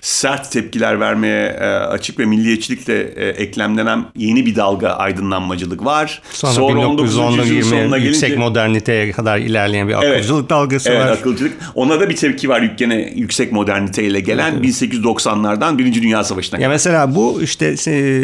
sert 0.00 0.52
tepkiler 0.52 1.00
vermeye 1.00 1.46
e, 1.60 1.66
açık 1.66 2.18
ve 2.18 2.24
milliyetçilikle 2.24 3.00
e, 3.00 3.28
eklemlenen 3.28 4.04
yeni 4.16 4.46
bir 4.46 4.56
dalga 4.56 4.88
aydınlanmacılık 4.88 5.84
var. 5.84 6.22
Sonra, 6.30 6.52
sonra 6.52 6.80
1910'da 6.80 7.96
20 7.96 8.06
yüksek 8.06 8.38
moderniteye 8.38 9.12
kadar 9.12 9.38
ilerleyen 9.38 9.88
bir 9.88 9.94
akılcılık 9.94 10.40
evet, 10.40 10.50
dalgası 10.50 10.88
evet, 10.88 11.00
var. 11.00 11.06
Evet 11.06 11.18
akılcılık. 11.18 11.52
Ona 11.74 12.00
da 12.00 12.10
bir 12.10 12.16
tepki 12.16 12.48
var 12.48 12.62
gene 12.62 13.12
yüksek 13.16 13.52
moderniteyle 13.52 14.20
gelen 14.20 14.52
evet. 14.52 14.82
1890'lardan 14.82 15.78
Birinci 15.84 16.02
Dünya 16.02 16.24
Savaşı'na. 16.24 16.60
Ya 16.60 16.68
mesela 16.68 17.14
bu 17.14 17.42
işte 17.42 17.72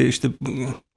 işte 0.08 0.28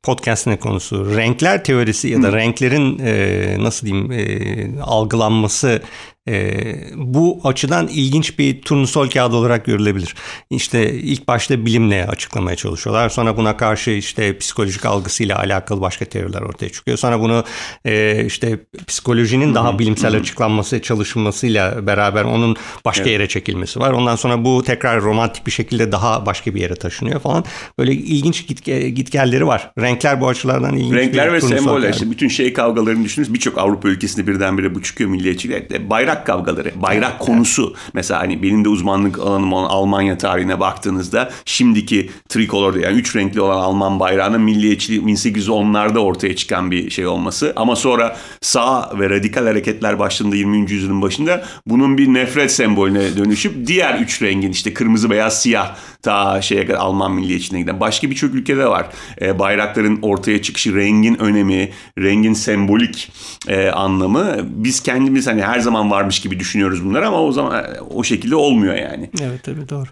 podcast'ın 0.04 0.56
konusu 0.56 1.16
renkler 1.16 1.64
teorisi 1.64 2.08
ya 2.08 2.24
da 2.24 2.28
hmm. 2.28 2.36
renklerin 2.36 3.00
e, 3.00 3.56
nasıl 3.60 3.88
diyeyim 3.88 4.12
e, 4.12 4.82
algılanması 4.82 5.82
e, 6.30 6.64
bu 6.96 7.42
açıdan 7.44 7.88
ilginç 7.88 8.40
bir 8.40 8.62
turnusol 8.62 9.10
kağıdı 9.10 9.36
olarak 9.36 9.66
görülebilir. 9.66 10.16
İşte 10.50 10.94
ilk 10.94 11.28
başta 11.28 11.66
bilimle 11.66 12.08
açıklamaya 12.08 12.56
çalışıyorlar. 12.56 13.10
Sonra 13.10 13.38
buna 13.38 13.58
karşı 13.58 13.92
işte 13.92 14.38
psikolojik 14.38 14.86
algısıyla 14.86 15.40
alakalı 15.40 15.82
başka 15.82 16.06
teoriler 16.06 16.42
ortaya 16.42 16.70
çıkıyor. 16.70 16.98
Sonra 16.98 17.20
bunu 17.20 17.44
e, 17.86 18.26
işte 18.26 18.60
psikolojinin 18.88 19.56
daha 19.56 19.80
bilimsel 19.80 20.16
açıklanması 20.16 20.82
çalışılmasıyla 20.82 21.88
beraber 21.88 22.24
onun 22.24 22.56
başka 22.86 23.10
yere 23.10 23.28
çekilmesi 23.28 23.80
var. 23.80 23.92
Ondan 23.92 24.16
sonra 24.16 24.46
bu 24.46 24.64
tekrar 24.64 25.02
romantik 25.02 25.48
bir 25.48 25.52
şekilde 25.52 25.92
daha 25.92 26.26
başka 26.26 26.56
bir 26.56 26.62
yere 26.62 26.76
taşınıyor 26.76 27.20
falan. 27.20 27.46
Böyle 27.80 27.94
ilginç 27.94 28.48
gitge, 28.48 28.90
gitgelleri 28.90 29.48
var. 29.48 29.72
Renkler 29.80 30.22
bu 30.22 30.28
açılardan 30.28 30.76
ilginç 30.76 30.94
Renkler 30.94 31.34
ve 31.34 31.42
semboller 31.42 31.90
işte 31.90 32.12
bütün 32.12 32.28
şey 32.28 32.54
kavgalarını 32.54 33.04
düşünürüz. 33.04 33.34
Birçok 33.34 33.58
Avrupa 33.58 33.90
ülkesinde 33.90 34.28
birdenbire 34.28 34.76
bu 34.76 34.82
çıkıyor 34.82 35.10
milliyetçilik. 35.10 35.90
Bayrak 35.90 36.11
bayrak 36.12 36.26
kavgaları, 36.26 36.72
bayrak 36.76 37.20
konusu. 37.20 37.76
Mesela 37.94 38.20
hani 38.20 38.44
benim 38.44 38.66
de 38.66 38.70
uzmanlık 38.70 39.20
alanım 39.20 39.54
olan 39.54 39.70
Almanya 39.70 40.18
tarihine 40.18 40.60
baktığınızda 40.60 41.32
şimdiki 41.46 42.10
trikolor 42.30 42.76
yani 42.76 42.98
üç 42.98 43.16
renkli 43.16 43.42
olan 43.42 43.58
Alman 43.58 44.00
bayrağının 44.00 44.42
milliyetçiliği 44.42 45.02
1810'larda 45.02 46.00
ortaya 46.00 46.36
çıkan 46.36 46.72
bir 46.72 46.90
şey 46.90 47.08
olması. 47.08 47.54
Ama 47.56 47.76
sonra 47.76 48.18
sağ 48.42 49.00
ve 49.00 49.10
radikal 49.10 49.46
hareketler 49.46 50.00
başladığında 50.00 50.36
20. 50.36 50.72
yüzyılın 50.72 51.02
başında 51.02 51.44
bunun 51.66 51.98
bir 51.98 52.08
nefret 52.08 52.52
sembolüne 52.52 53.18
dönüşüp 53.18 53.68
diğer 53.68 54.00
üç 54.00 54.22
rengin 54.22 54.52
işte 54.52 54.74
kırmızı, 54.74 55.10
beyaz, 55.10 55.42
siyah 55.42 55.76
ta 56.02 56.42
şeye 56.42 56.66
kadar 56.66 56.80
Alman 56.80 57.12
milliyetçiliğine 57.12 57.62
giden. 57.62 57.80
Başka 57.80 58.10
birçok 58.10 58.36
ülkede 58.36 58.68
var. 58.68 58.88
E, 59.22 59.40
bayrakların 59.40 60.00
ortaya 60.02 60.42
çıkışı, 60.42 60.76
rengin 60.76 61.16
önemi, 61.22 61.70
rengin 62.00 62.34
sembolik 62.34 63.12
e, 63.48 63.70
anlamı. 63.70 64.38
Biz 64.44 64.84
kendimiz 64.84 65.28
hani 65.28 65.44
her 65.44 65.60
zaman 65.60 65.92
varmış 65.92 66.20
gibi 66.20 66.40
düşünüyoruz 66.40 66.86
bunları 66.86 67.08
ama 67.08 67.22
o 67.22 67.32
zaman 67.32 67.66
o 67.90 68.04
şekilde 68.04 68.36
olmuyor 68.36 68.76
yani. 68.76 69.10
Evet 69.22 69.44
tabii 69.44 69.70
doğru. 69.70 69.88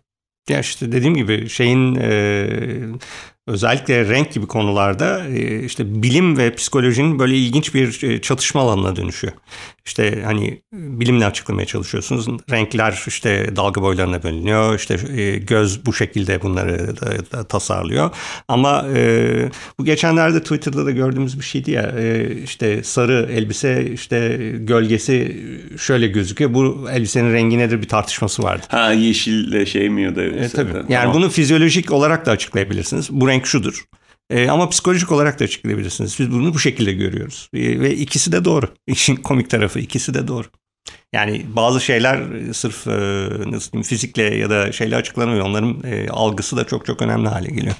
Ya 0.49 0.59
işte 0.59 0.91
dediğim 0.91 1.15
gibi 1.15 1.49
şeyin 1.49 1.95
e, 1.95 2.47
özellikle 3.49 4.09
renk 4.09 4.33
gibi 4.33 4.47
konularda 4.47 5.27
e, 5.27 5.63
işte 5.63 6.03
bilim 6.03 6.37
ve 6.37 6.55
psikolojinin 6.55 7.19
böyle 7.19 7.37
ilginç 7.37 7.73
bir 7.73 8.03
e, 8.03 8.21
çatışma 8.21 8.61
alanına 8.61 8.95
dönüşüyor. 8.95 9.33
İşte 9.89 10.21
hani 10.25 10.61
bilimle 10.73 11.25
açıklamaya 11.25 11.65
çalışıyorsunuz. 11.65 12.27
Renkler 12.51 13.03
işte 13.07 13.55
dalga 13.55 13.81
boylarına 13.81 14.23
bölünüyor. 14.23 14.75
İşte 14.75 14.97
e, 15.21 15.37
göz 15.37 15.85
bu 15.85 15.93
şekilde 15.93 16.41
bunları 16.41 17.01
da, 17.01 17.31
da 17.31 17.43
tasarlıyor. 17.43 18.09
Ama 18.47 18.85
e, 18.95 19.49
bu 19.79 19.85
geçenlerde 19.85 20.43
Twitter'da 20.43 20.85
da 20.85 20.91
gördüğümüz 20.91 21.39
bir 21.39 21.45
şeydi 21.45 21.71
ya. 21.71 21.93
E, 21.97 22.35
işte 22.43 22.83
sarı 22.83 23.29
elbise 23.31 23.91
işte 23.93 24.37
gölgesi 24.59 25.43
şöyle 25.77 26.07
gözüküyor. 26.07 26.53
Bu 26.53 26.87
elbisenin 26.91 27.33
rengi 27.33 27.57
nedir 27.57 27.81
bir 27.81 27.87
tartışması 27.87 28.43
vardı. 28.43 28.65
Ha 28.67 28.93
yeşille 28.93 29.65
şey 29.65 29.89
mi 29.89 30.01
ya 30.01 30.15
da 30.15 30.23
e, 30.23 30.49
tabii. 30.49 30.71
Yani 30.73 30.89
tamam. 30.89 31.13
bunu 31.13 31.29
fizyolojik 31.29 31.91
olarak 31.91 32.25
da 32.25 32.31
açıklayabilirsiniz. 32.31 33.09
Bu 33.11 33.27
renk 33.27 33.38
şudur. 33.47 33.85
E, 34.29 34.49
ama 34.49 34.69
psikolojik 34.69 35.11
olarak 35.11 35.39
da 35.39 35.43
açıklayabilirsiniz. 35.43 36.19
Biz 36.19 36.31
bunu 36.31 36.53
bu 36.53 36.59
şekilde 36.59 36.93
görüyoruz. 36.93 37.49
E, 37.53 37.79
ve 37.79 37.95
ikisi 37.95 38.31
de 38.31 38.45
doğru. 38.45 38.65
İşin 38.87 39.15
komik 39.15 39.49
tarafı 39.49 39.79
ikisi 39.79 40.13
de 40.13 40.27
doğru. 40.27 40.47
Yani 41.13 41.45
bazı 41.55 41.81
şeyler 41.81 42.23
sırf 42.53 42.87
e, 42.87 42.91
nasıl 43.51 43.71
diyeyim, 43.71 43.83
fizikle 43.83 44.23
ya 44.23 44.49
da 44.49 44.71
şeyle 44.71 44.95
açıklanamıyor. 44.95 45.45
Onların 45.45 45.83
e, 45.83 46.09
algısı 46.09 46.57
da 46.57 46.63
çok 46.63 46.85
çok 46.85 47.01
önemli 47.01 47.27
hale 47.27 47.49
geliyor. 47.49 47.75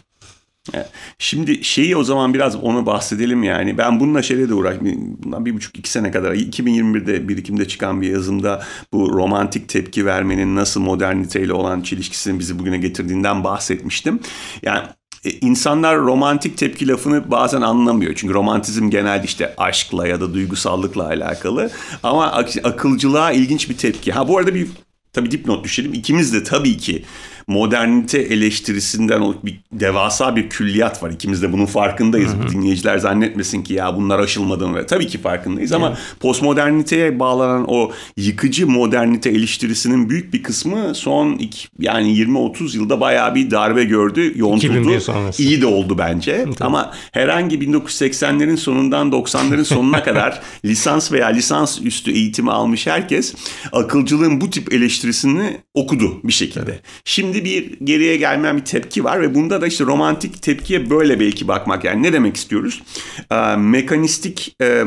Şimdi 1.19 1.63
şeyi 1.63 1.97
o 1.97 2.03
zaman 2.03 2.33
biraz 2.33 2.55
onu 2.55 2.85
bahsedelim 2.85 3.43
yani. 3.43 3.77
Ben 3.77 3.99
bununla 3.99 4.21
şeyle 4.21 4.49
de 4.49 4.53
uğraştım. 4.53 5.17
Bundan 5.23 5.45
bir 5.45 5.53
buçuk 5.53 5.77
iki 5.77 5.91
sene 5.91 6.11
kadar 6.11 6.33
2021'de 6.33 7.29
birikimde 7.29 7.67
çıkan 7.67 8.01
bir 8.01 8.11
yazımda 8.11 8.63
bu 8.93 9.09
romantik 9.13 9.69
tepki 9.69 10.05
vermenin 10.05 10.55
nasıl 10.55 10.81
moderniteyle 10.81 11.53
olan 11.53 11.81
çelişkisini 11.81 12.39
bizi 12.39 12.59
bugüne 12.59 12.77
getirdiğinden 12.77 13.43
bahsetmiştim. 13.43 14.19
Yani 14.63 14.79
e, 14.79 14.98
insanlar 15.41 15.97
romantik 15.97 16.57
tepki 16.57 16.87
lafını 16.87 17.31
bazen 17.31 17.61
anlamıyor. 17.61 18.13
Çünkü 18.15 18.33
romantizm 18.33 18.89
genelde 18.89 19.25
işte 19.25 19.53
aşkla 19.57 20.07
ya 20.07 20.21
da 20.21 20.33
duygusallıkla 20.33 21.05
alakalı. 21.05 21.71
Ama 22.03 22.31
akılcılığa 22.63 23.31
ilginç 23.31 23.69
bir 23.69 23.77
tepki. 23.77 24.11
Ha 24.11 24.27
bu 24.27 24.37
arada 24.37 24.55
bir 24.55 24.67
tabii 25.13 25.31
dipnot 25.31 25.63
düşelim. 25.63 25.93
İkimiz 25.93 26.33
de 26.33 26.43
tabii 26.43 26.77
ki 26.77 27.05
modernite 27.49 28.19
eleştirisinden 28.19 29.33
bir 29.43 29.59
devasa 29.71 30.35
bir 30.35 30.49
külliyat 30.49 31.03
var. 31.03 31.09
İkimiz 31.09 31.41
de 31.41 31.53
bunun 31.53 31.65
farkındayız. 31.65 32.33
Hı 32.33 32.37
hı. 32.37 32.49
Dinleyiciler 32.49 32.97
zannetmesin 32.97 33.63
ki 33.63 33.73
ya 33.73 33.95
bunlar 33.95 34.19
aşılmadı 34.19 34.67
mı? 34.67 34.85
Tabii 34.85 35.07
ki 35.07 35.17
farkındayız 35.17 35.71
ama 35.71 35.87
evet. 35.87 35.97
postmoderniteye 36.19 37.19
bağlanan 37.19 37.65
o 37.67 37.91
yıkıcı 38.17 38.67
modernite 38.67 39.29
eleştirisinin 39.29 40.09
büyük 40.09 40.33
bir 40.33 40.43
kısmı 40.43 40.95
son 40.95 41.33
iki, 41.33 41.67
yani 41.79 42.13
20-30 42.13 42.77
yılda 42.77 43.01
bayağı 43.01 43.35
bir 43.35 43.51
darbe 43.51 43.83
gördü, 43.83 44.33
yontuldu. 44.35 44.91
İyi 45.37 45.61
de 45.61 45.65
oldu 45.65 45.97
bence. 45.97 46.43
Tabii. 46.43 46.55
Ama 46.59 46.93
herhangi 47.11 47.59
1980'lerin 47.59 48.57
sonundan 48.57 49.09
90'ların 49.09 49.65
sonuna 49.65 50.03
kadar 50.03 50.41
lisans 50.65 51.11
veya 51.11 51.27
lisans 51.27 51.81
üstü 51.81 52.11
eğitimi 52.11 52.51
almış 52.51 52.87
herkes 52.87 53.35
akılcılığın 53.71 54.41
bu 54.41 54.49
tip 54.49 54.73
eleştirisini 54.73 55.57
okudu 55.73 56.19
bir 56.23 56.33
şekilde. 56.33 56.71
Evet. 56.71 56.81
Şimdi 57.05 57.38
şimdi 57.39 57.79
bir 57.79 57.85
geriye 57.85 58.17
gelmeyen 58.17 58.57
bir 58.57 58.65
tepki 58.65 59.03
var 59.03 59.21
ve 59.21 59.35
bunda 59.35 59.61
da 59.61 59.67
işte 59.67 59.85
romantik 59.85 60.41
tepkiye 60.41 60.89
böyle 60.89 61.19
belki 61.19 61.47
bakmak. 61.47 61.83
Yani 61.83 62.03
ne 62.03 62.13
demek 62.13 62.35
istiyoruz? 62.35 62.83
Ee, 63.31 63.55
mekanistik, 63.55 64.55
e, 64.61 64.83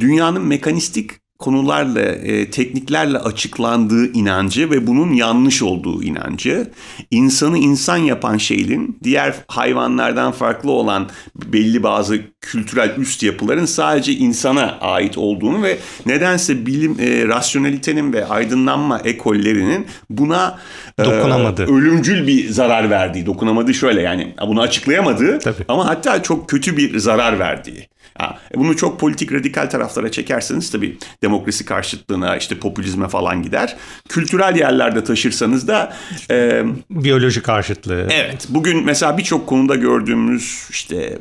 dünyanın 0.00 0.42
mekanistik 0.42 1.10
konularla, 1.42 2.00
e, 2.00 2.50
tekniklerle 2.50 3.18
açıklandığı 3.18 4.12
inancı 4.12 4.70
ve 4.70 4.86
bunun 4.86 5.12
yanlış 5.12 5.62
olduğu 5.62 6.02
inancı, 6.02 6.70
insanı 7.10 7.58
insan 7.58 7.96
yapan 7.96 8.36
şeyin 8.36 8.98
diğer 9.02 9.34
hayvanlardan 9.48 10.32
farklı 10.32 10.70
olan 10.70 11.08
belli 11.52 11.82
bazı 11.82 12.20
kültürel 12.40 12.94
üst 12.96 13.22
yapıların 13.22 13.64
sadece 13.64 14.12
insana 14.12 14.78
ait 14.80 15.18
olduğunu 15.18 15.62
ve 15.62 15.78
nedense 16.06 16.66
bilim, 16.66 16.96
e, 17.00 17.28
rasyonelitenin 17.28 18.12
ve 18.12 18.26
aydınlanma 18.26 18.98
ekollerinin 18.98 19.86
buna 20.10 20.58
e, 20.98 21.04
dokunamadı. 21.04 21.62
Ölümcül 21.62 22.26
bir 22.26 22.48
zarar 22.48 22.90
verdiği, 22.90 23.26
dokunamadı 23.26 23.74
şöyle 23.74 24.02
yani 24.02 24.34
bunu 24.48 24.60
açıklayamadı 24.60 25.38
Tabii. 25.38 25.64
ama 25.68 25.86
hatta 25.86 26.22
çok 26.22 26.48
kötü 26.48 26.76
bir 26.76 26.98
zarar 26.98 27.38
verdiği. 27.38 27.88
Ha, 28.18 28.38
bunu 28.54 28.76
çok 28.76 29.00
politik 29.00 29.32
radikal 29.32 29.70
taraflara 29.70 30.10
çekerseniz 30.10 30.70
tabii 30.70 30.98
demokrasi 31.22 31.64
karşıtlığına 31.64 32.36
işte 32.36 32.58
popülizme 32.58 33.08
falan 33.08 33.42
gider. 33.42 33.76
Kültürel 34.08 34.56
yerlerde 34.56 35.04
taşırsanız 35.04 35.68
da 35.68 35.96
e, 36.30 36.62
biyoloji 36.90 37.42
karşıtlığı. 37.42 38.06
Evet. 38.10 38.46
Bugün 38.48 38.84
mesela 38.84 39.18
birçok 39.18 39.46
konuda 39.46 39.74
gördüğümüz 39.74 40.66
işte 40.70 40.96
e, 40.96 41.18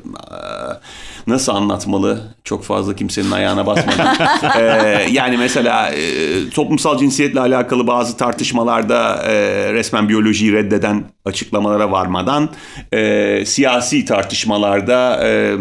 nasıl 1.27 1.51
anlatmalı 1.51 2.35
çok 2.43 2.63
fazla 2.63 2.95
kimsenin 2.95 3.31
ayağına 3.31 3.65
basmadan. 3.65 4.15
e, 4.59 5.07
yani 5.11 5.37
mesela 5.37 5.89
e, 5.89 6.49
toplumsal 6.49 6.97
cinsiyetle 6.97 7.39
alakalı 7.39 7.87
bazı 7.87 8.17
tartışmalarda 8.17 9.23
e, 9.23 9.33
resmen 9.73 10.09
biyolojiyi 10.09 10.53
reddeden 10.53 11.03
açıklamalara 11.25 11.91
varmadan 11.91 12.49
e, 12.91 13.43
siyasi 13.45 14.05
tartışmalarda 14.05 15.27
e, 15.27 15.57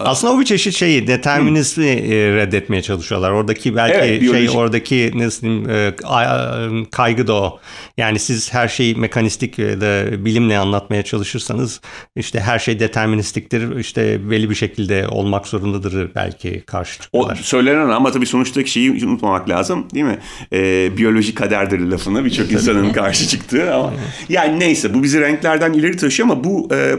Aslında 0.00 0.32
o 0.32 0.40
bir 0.40 0.44
çeşit 0.44 0.74
şeyi 0.74 1.06
determinizmi 1.06 1.86
e, 1.86 2.34
reddetmeye 2.34 2.82
çalışıyorlar. 2.82 3.30
Oradaki 3.30 3.76
belki 3.76 3.94
Evet, 3.98 4.30
şey 4.30 4.50
oradaki 4.50 5.12
nasıl 5.14 5.42
diyeyim, 5.42 5.70
e, 5.70 5.74
e, 5.74 6.90
kaygı 6.90 7.26
da 7.26 7.34
o. 7.34 7.60
Yani 7.96 8.18
siz 8.18 8.54
her 8.54 8.68
şeyi 8.68 8.94
mekanistik 8.94 9.58
ya 9.58 9.80
da 9.80 10.24
bilimle 10.24 10.58
anlatmaya 10.58 11.02
çalışırsanız 11.02 11.80
işte 12.16 12.40
her 12.40 12.58
şey 12.58 12.80
deterministiktir. 12.80 13.76
işte 13.76 14.30
belli 14.30 14.50
bir 14.50 14.54
şekilde 14.54 15.08
olmak 15.08 15.46
zorundadır 15.46 16.10
belki 16.14 16.62
karşı 16.66 16.98
O 16.98 17.02
çıkıyorlar. 17.02 17.36
söylenen 17.36 17.88
ama 17.88 18.12
tabii 18.12 18.26
sonuçtaki 18.26 18.70
şeyi 18.70 18.90
unutmamak 19.06 19.48
lazım 19.48 19.86
değil 19.94 20.04
mi? 20.04 20.18
Ee, 20.52 20.90
biyoloji 20.96 21.34
kaderdir 21.34 21.78
lafını 21.78 22.24
birçok 22.24 22.52
insanın 22.52 22.92
karşı 22.92 23.28
çıktığı 23.28 23.74
ama 23.74 23.92
yani 24.28 24.60
neyse 24.60 24.94
bu 24.94 25.02
bizi 25.02 25.20
renklerden 25.20 25.72
ileri 25.72 25.96
taşıyor 25.96 26.28
ama 26.28 26.44
bu 26.44 26.68
e, 26.74 26.96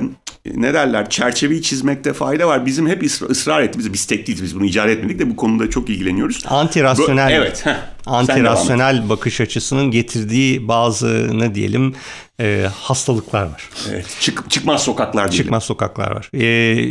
ne 0.56 0.74
derler 0.74 1.10
çerçeveyi 1.10 1.62
çizmekte 1.62 2.14
fayda 2.14 2.48
var. 2.48 2.66
Bizim 2.66 2.85
hep 2.90 3.04
ısra- 3.04 3.26
ısrar 3.30 3.62
ettiğimiz 3.62 3.94
biz 3.94 4.06
tek 4.06 4.28
değiliz 4.28 4.44
biz 4.44 4.56
bunu 4.56 4.66
icat 4.66 4.90
etmedik 4.90 5.20
de 5.20 5.30
bu 5.30 5.36
konuda 5.36 5.70
çok 5.70 5.90
ilgileniyoruz. 5.90 6.44
Anti-rasyonel, 6.46 7.28
Bu- 7.30 7.34
evet, 7.34 7.66
heh. 7.66 7.76
Anti-rasyonel 8.06 9.10
bakış 9.10 9.42
açısının 9.42 9.92
getirdiği 9.92 10.68
bazı 10.68 11.40
ne 11.40 11.56
diyelim 11.56 11.94
e, 12.40 12.68
hastalıklar 12.82 13.44
var. 13.44 13.70
Evet, 13.92 14.18
çık, 14.20 14.52
çıkmaz 14.52 14.84
sokaklar 14.84 15.32
diyelim. 15.32 15.44
Çıkmaz 15.44 15.64
sokaklar 15.64 16.12
var. 16.12 16.30
Ee, 16.34 16.46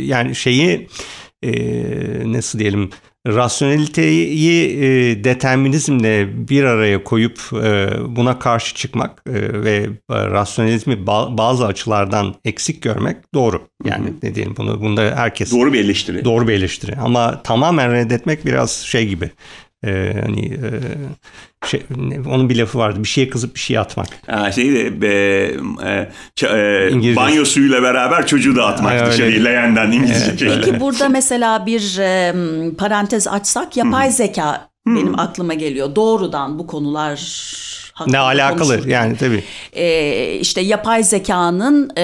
yani 0.05 0.35
şeyi 0.35 0.87
e, 1.45 2.31
nasıl 2.31 2.59
diyelim 2.59 2.89
rasyoneliteyi 3.27 4.69
e, 4.83 5.23
determinizmle 5.23 6.47
bir 6.49 6.63
araya 6.63 7.03
koyup 7.03 7.39
e, 7.63 7.89
buna 8.07 8.39
karşı 8.39 8.75
çıkmak 8.75 9.23
e, 9.29 9.33
ve 9.63 9.75
e, 9.75 9.89
rasyonelizmi 10.09 10.93
ba- 10.93 11.37
bazı 11.37 11.65
açılardan 11.65 12.35
eksik 12.45 12.81
görmek 12.81 13.17
doğru. 13.33 13.61
Yani 13.85 14.05
ne 14.23 14.35
diyelim 14.35 14.53
bunu 14.57 14.81
bunda 14.81 15.01
herkes 15.15 15.51
Doğru 15.51 15.73
bir 15.73 15.79
eleştiri. 15.79 16.25
doğru 16.25 16.47
bir 16.47 16.53
eleştiri. 16.53 16.95
Ama 16.95 17.43
tamamen 17.43 17.91
reddetmek 17.91 18.45
biraz 18.45 18.71
şey 18.71 19.07
gibi. 19.07 19.31
E, 19.85 20.21
hani 20.25 20.45
e, 20.45 20.69
şey, 21.67 21.83
onun 22.29 22.49
bir 22.49 22.55
lafı 22.55 22.77
vardı. 22.77 22.99
Bir 23.03 23.07
şeye 23.07 23.29
kızıp 23.29 23.55
bir 23.55 23.59
şeye 23.59 23.79
atmak. 23.79 24.07
Ha, 24.27 24.51
şey 24.51 24.73
de 24.73 25.07
e, 25.07 25.51
e, 25.85 26.09
e, 26.47 26.89
İngilizce. 26.91 27.15
banyo 27.21 27.45
suyuyla 27.45 27.81
beraber 27.81 28.27
çocuğu 28.27 28.55
dağıtmak 28.55 28.91
Ay, 29.01 29.05
dışarıya 29.11 29.43
leğenden 29.43 29.91
İngilizce. 29.91 30.47
Peki 30.47 30.79
burada 30.79 31.09
mesela 31.09 31.65
bir 31.65 31.97
e, 31.99 32.33
parantez 32.77 33.27
açsak 33.27 33.77
yapay 33.77 34.11
zeka 34.11 34.69
benim 34.87 35.19
aklıma 35.19 35.53
geliyor. 35.53 35.95
Doğrudan 35.95 36.59
bu 36.59 36.67
konular 36.67 37.19
Ne 38.07 38.17
alakalı 38.17 38.59
konuşurken. 38.59 38.89
yani 38.89 39.17
tabii. 39.17 39.43
E, 39.73 40.33
işte 40.39 40.61
yapay 40.61 41.03
zekanın 41.03 41.91
e, 41.97 42.03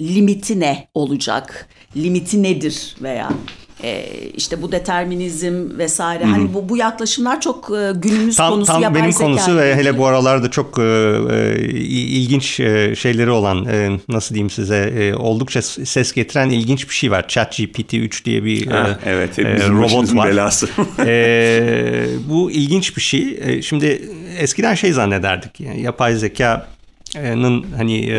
limiti 0.00 0.60
ne 0.60 0.88
olacak? 0.94 1.68
Limiti 1.96 2.42
nedir 2.42 2.96
veya 3.02 3.28
e, 3.82 4.06
işte 4.36 4.62
bu 4.62 4.72
determinizm 4.72 5.78
vesaire. 5.78 6.24
Hani 6.24 6.54
bu 6.54 6.68
bu 6.68 6.76
yaklaşımlar 6.76 7.40
çok 7.40 7.70
e, 7.70 7.92
günümüz 7.94 8.36
Tam, 8.36 8.50
konusu 8.50 8.72
tam 8.72 8.82
yapay 8.82 9.02
benim 9.02 9.12
zeka 9.12 9.24
konusu 9.24 9.56
ve 9.56 9.76
hele 9.76 9.98
bu 9.98 10.06
aralarda 10.06 10.50
çok 10.50 10.78
e, 10.78 10.82
e, 10.82 11.68
ilginç 11.68 12.60
e, 12.60 12.94
şeyleri 12.96 13.30
olan 13.30 13.64
e, 13.64 14.00
nasıl 14.08 14.34
diyeyim 14.34 14.50
size 14.50 14.76
e, 14.76 15.14
oldukça 15.14 15.62
ses 15.62 16.12
getiren 16.12 16.50
ilginç 16.50 16.88
bir 16.88 16.94
şey 16.94 17.10
var. 17.10 17.28
ChatGPT 17.28 17.94
3 17.94 18.24
diye 18.24 18.44
bir 18.44 18.66
Ha, 18.66 18.98
e, 19.06 19.10
evet, 19.10 19.38
e, 19.38 19.68
robot 19.68 20.16
var. 20.16 20.28
belası. 20.28 20.68
E, 21.06 22.06
bu 22.28 22.50
ilginç 22.50 22.96
bir 22.96 23.02
şey. 23.02 23.38
E, 23.42 23.62
şimdi 23.62 24.02
eskiden 24.38 24.74
şey 24.74 24.92
zannederdik. 24.92 25.60
Yani 25.60 25.82
yapay 25.82 26.14
zeka 26.14 26.66
hani 27.76 28.10
e, 28.10 28.18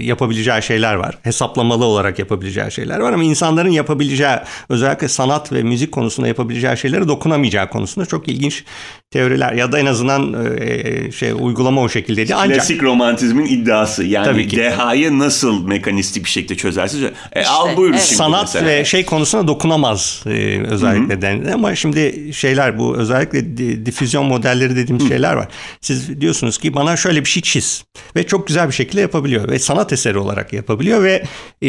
yapabileceği 0.00 0.62
şeyler 0.62 0.94
var. 0.94 1.18
Hesaplamalı 1.22 1.84
olarak 1.84 2.18
yapabileceği 2.18 2.72
şeyler 2.72 2.98
var 2.98 3.12
ama 3.12 3.24
insanların 3.24 3.70
yapabileceği 3.70 4.36
özellikle 4.68 5.08
sanat 5.08 5.52
ve 5.52 5.62
müzik 5.62 5.92
konusunda 5.92 6.28
yapabileceği 6.28 6.76
şeylere 6.76 7.08
dokunamayacağı 7.08 7.70
konusunda 7.70 8.06
çok 8.06 8.28
ilginç 8.28 8.64
teoriler 9.10 9.52
ya 9.52 9.72
da 9.72 9.78
en 9.78 9.86
azından 9.86 10.46
e, 10.58 11.12
şey 11.12 11.32
uygulama 11.32 11.80
o 11.82 11.88
şekildeydi. 11.88 12.34
Ancak 12.34 12.56
Klasik 12.56 12.82
romantizmin 12.82 13.46
iddiası. 13.46 14.04
Yani 14.04 14.24
Tabii 14.24 14.48
ki. 14.48 14.56
dehayı 14.56 15.18
nasıl 15.18 15.66
mekanistik 15.66 16.24
bir 16.24 16.30
şekilde 16.30 16.56
çözersiniz? 16.56 17.04
E, 17.32 17.40
İşte, 17.40 17.50
al 17.52 17.76
buyur 17.76 17.90
evet. 17.90 18.02
şimdi 18.02 18.14
sanat 18.16 18.42
mesela. 18.54 18.66
ve 18.66 18.84
şey 18.84 19.04
konusuna 19.04 19.48
dokunamaz 19.48 20.22
e, 20.26 20.60
özellikle 20.68 21.22
denildi. 21.22 21.52
Ama 21.54 21.74
şimdi 21.74 22.30
şeyler 22.34 22.78
bu 22.78 22.96
özellikle 22.96 23.56
di- 23.56 23.86
difüzyon 23.86 24.26
modelleri 24.26 24.76
dediğimiz 24.76 25.08
şeyler 25.08 25.34
var. 25.34 25.48
Siz 25.80 26.20
diyorsunuz 26.20 26.58
ki 26.58 26.74
bana 26.74 26.96
şöyle 26.96 27.24
bir 27.24 27.28
şey 27.30 27.42
çiz 27.42 27.84
ve 28.16 28.26
çok 28.26 28.46
güzel 28.46 28.68
bir 28.68 28.72
şekilde 28.72 29.00
yapabiliyor 29.00 29.48
ve 29.48 29.58
sanat 29.58 29.92
eseri 29.92 30.18
olarak 30.18 30.52
yapabiliyor 30.52 31.02
ve 31.02 31.22
e, 31.62 31.68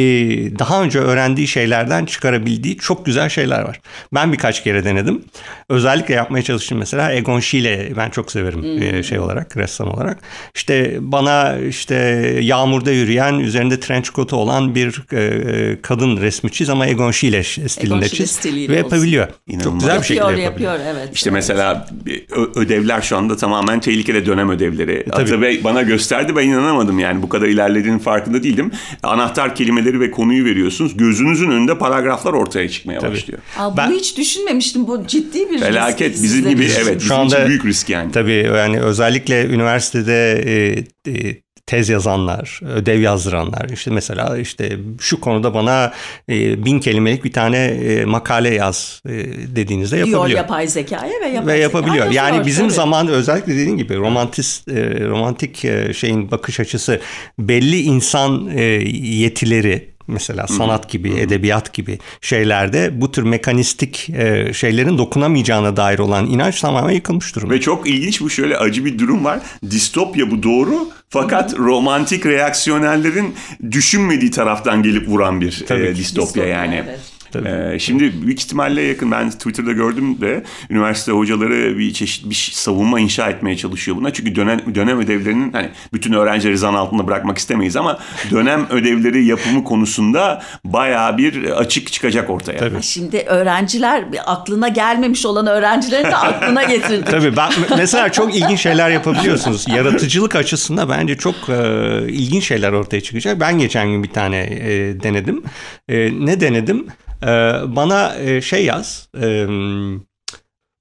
daha 0.60 0.84
önce 0.84 1.00
öğrendiği 1.00 1.48
şeylerden 1.48 2.06
çıkarabildiği 2.06 2.78
çok 2.78 3.06
güzel 3.06 3.30
şeyler 3.30 3.62
var. 3.62 3.82
Ben 4.14 4.34
birkaç 4.34 4.64
kere 4.64 4.84
denedim. 4.84 5.22
Özellikle 5.70 6.14
yapmaya 6.14 6.44
çalıştım 6.44 6.78
mesela 6.78 7.14
Egon 7.14 7.40
Schiele 7.40 7.92
ben 7.98 8.10
çok 8.10 8.32
severim 8.32 8.84
e, 8.84 9.04
şey 9.04 9.20
olarak 9.20 9.58
ressam 9.58 9.88
olarak. 9.88 10.18
İşte 10.56 10.98
bana 11.00 11.58
işte 11.58 11.96
yağmurda 12.42 12.92
yürüyen 12.92 13.34
üzerinde 13.34 13.80
trench 13.80 14.10
coat'u 14.14 14.36
olan 14.36 14.76
bir 14.76 15.04
e, 15.14 15.82
kadın 15.82 16.18
resmi 16.18 16.52
çiz 16.52 16.70
ama 16.70 16.88
Egon 16.88 17.12
Schiele 17.12 17.44
stilinde 17.44 17.70
Schiele 18.06 18.10
çiz 18.10 18.32
stiliyle 18.32 18.74
ve 18.74 18.78
yapabiliyor. 18.78 19.28
İnanılmaz. 19.48 19.64
Çok 19.74 19.80
güzel 19.80 20.00
bir 20.00 20.06
şekilde 20.06 20.24
yapıyor, 20.24 20.40
yapabiliyor. 20.44 20.74
yapıyor 20.74 20.96
evet. 20.96 21.10
İşte 21.14 21.30
Evet. 21.30 21.36
mesela 21.36 21.88
ö- 22.32 22.60
ödevler 22.62 23.02
şu 23.02 23.18
anda 23.18 23.38
tamamen 23.38 23.80
tehlikeli 23.80 24.26
dönem 24.26 24.50
ödevleri. 24.50 25.06
Tabii. 25.12 25.24
Atabey 25.24 25.64
bana 25.64 25.82
gösterdi 25.82 26.31
ben 26.36 26.48
inanamadım 26.48 27.00
yani 27.00 27.22
bu 27.22 27.30
kadar 27.30 27.48
ilerlediğinin 27.48 28.00
farkında 28.00 28.44
değildim. 28.44 28.72
Anahtar 29.04 29.56
kelimeleri 29.56 30.00
ve 30.00 30.12
konuyu 30.12 30.46
veriyorsunuz. 30.46 30.98
Gözünüzün 30.98 31.52
önünde 31.52 31.78
paragraflar 31.78 32.34
ortaya 32.34 32.70
çıkmaya 32.70 33.02
başlıyor. 33.02 33.40
Aa, 33.58 33.70
bunu 33.72 33.78
Ben- 33.78 33.92
hiç 33.92 34.18
düşünmemiştim. 34.18 34.88
Bu 34.88 35.08
ciddi 35.08 35.50
bir 35.50 35.60
Felaket 35.60 36.14
risk 36.14 36.24
bizim 36.24 36.50
gibi 36.50 36.66
için. 36.66 36.76
evet 36.82 36.94
Şu 36.94 37.00
bizim 37.00 37.16
anda- 37.16 37.38
için 37.38 37.48
büyük 37.50 37.66
risk 37.66 37.90
yani. 37.90 38.12
Tabii 38.12 38.34
yani 38.56 38.80
özellikle 38.80 39.46
üniversitede 39.46 40.42
e, 40.46 41.12
e, 41.12 41.42
tez 41.72 41.90
yazanlar, 41.90 42.60
ödev 42.76 43.00
yazdıranlar 43.02 43.70
işte 43.74 43.92
mesela 43.92 44.38
işte 44.38 44.78
şu 45.02 45.20
konuda 45.22 45.54
bana 45.54 45.92
e, 46.30 46.66
bin 46.66 46.80
kelimelik 46.80 47.24
bir 47.24 47.32
tane 47.32 47.58
e, 47.58 48.06
makale 48.06 48.54
yaz 48.56 49.02
e, 49.06 49.12
dediğinizde 49.56 49.96
Diyor 49.96 50.08
yapabiliyor. 50.08 50.40
yapay 50.40 50.68
zekaya 50.68 51.14
ve 51.22 51.28
yapay 51.28 51.48
ve 51.48 51.52
zeka 51.52 51.62
yapabiliyor. 51.64 52.06
yazıyor, 52.06 52.24
Yani 52.26 52.46
bizim 52.46 52.66
tabii. 52.66 52.74
zaman 52.74 53.08
özellikle 53.08 53.54
dediğin 53.54 53.78
gibi 53.78 53.96
romantist 53.98 54.68
e, 54.68 55.00
romantik 55.08 55.66
e, 55.66 55.94
şeyin 55.94 56.32
bakış 56.32 56.60
açısı 56.60 57.02
belli 57.40 57.82
insan 57.82 58.50
e, 58.56 58.62
yetileri 59.08 59.92
mesela 60.08 60.48
sanat 60.48 60.90
gibi, 60.90 61.14
edebiyat 61.14 61.74
gibi 61.74 62.00
şeylerde 62.22 63.02
bu 63.02 63.12
tür 63.12 63.24
mekanistik 63.24 64.10
e, 64.10 64.54
şeylerin 64.54 64.98
dokunamayacağına 64.98 65.78
dair 65.78 66.00
olan 66.00 66.26
inanç 66.26 66.62
tamamen 66.62 66.94
yıkılmış 66.94 67.36
durumda. 67.36 67.54
Ve 67.54 67.62
çok 67.62 67.90
ilginç 67.90 68.22
bu 68.22 68.30
şöyle 68.30 68.58
acı 68.58 68.86
bir 68.86 69.00
durum 69.00 69.26
var. 69.26 69.40
Distopya 69.72 70.32
bu 70.32 70.44
doğru 70.44 70.90
fakat 71.10 71.58
romantik 71.58 72.26
reaksiyonellerin 72.26 73.36
düşünmediği 73.72 74.32
taraftan 74.32 74.84
gelip 74.84 75.08
vuran 75.08 75.42
bir 75.42 75.64
Tabii 75.68 75.84
e, 75.84 75.96
distopya, 75.96 76.26
Distopya, 76.26 76.46
yani. 76.46 76.84
evet. 76.86 77.00
Ee, 77.40 77.80
şimdi 77.80 78.22
büyük 78.22 78.40
ihtimalle 78.40 78.82
yakın 78.82 79.12
ben 79.12 79.32
Twitter'da 79.32 79.72
gördüm 79.72 80.22
de 80.22 80.44
üniversite 80.70 81.12
hocaları 81.12 81.78
bir 81.78 81.94
çeşit 81.94 82.30
bir 82.30 82.52
savunma 82.54 83.00
inşa 83.00 83.30
etmeye 83.30 83.58
çalışıyor 83.58 83.98
buna. 83.98 84.14
Çünkü 84.14 84.36
dönem 84.36 84.76
dönem 84.76 85.00
ödevlerinin 85.00 85.52
hani 85.54 85.70
bütün 85.94 86.14
öğrencileri 86.14 86.58
zan 86.58 86.74
altında 86.74 87.08
bırakmak 87.08 87.38
istemeyiz 87.38 87.76
ama 87.76 88.00
dönem 88.32 88.68
ödevleri 88.70 89.26
yapımı 89.26 89.64
konusunda 89.64 90.44
bayağı 90.66 91.18
bir 91.18 91.52
açık 91.52 91.92
çıkacak 91.92 92.30
ortaya. 92.30 92.58
Tabii. 92.58 92.84
Şimdi 92.84 93.18
öğrenciler 93.18 94.04
aklına 94.26 94.68
gelmemiş 94.68 95.26
olan 95.26 95.48
öğrencilerin 95.48 96.04
de 96.04 96.16
aklına 96.16 96.64
getirdik. 96.64 97.06
Tabii 97.12 97.38
ben 97.38 97.52
mesela 97.78 98.12
çok 98.12 98.36
ilginç 98.36 98.60
şeyler 98.60 98.90
yapabiliyorsunuz. 98.90 99.66
Yaratıcılık 99.68 100.36
açısından 100.36 100.90
bence 100.90 101.18
çok 101.18 101.36
e, 101.50 102.02
ilginç 102.08 102.48
şeyler 102.48 102.72
ortaya 102.72 103.02
çıkacak. 103.02 103.40
Ben 103.40 103.60
geçen 103.60 103.90
gün 103.90 104.04
bir 104.04 104.10
tane 104.10 104.38
e, 104.38 104.70
denedim. 105.04 105.44
E, 105.90 106.26
ne 106.26 106.42
denedim? 106.42 106.88
E, 107.24 107.28
bana 107.76 108.16
e, 108.16 108.42
şey 108.42 108.66
yaz. 108.66 109.08
E, 109.22 109.46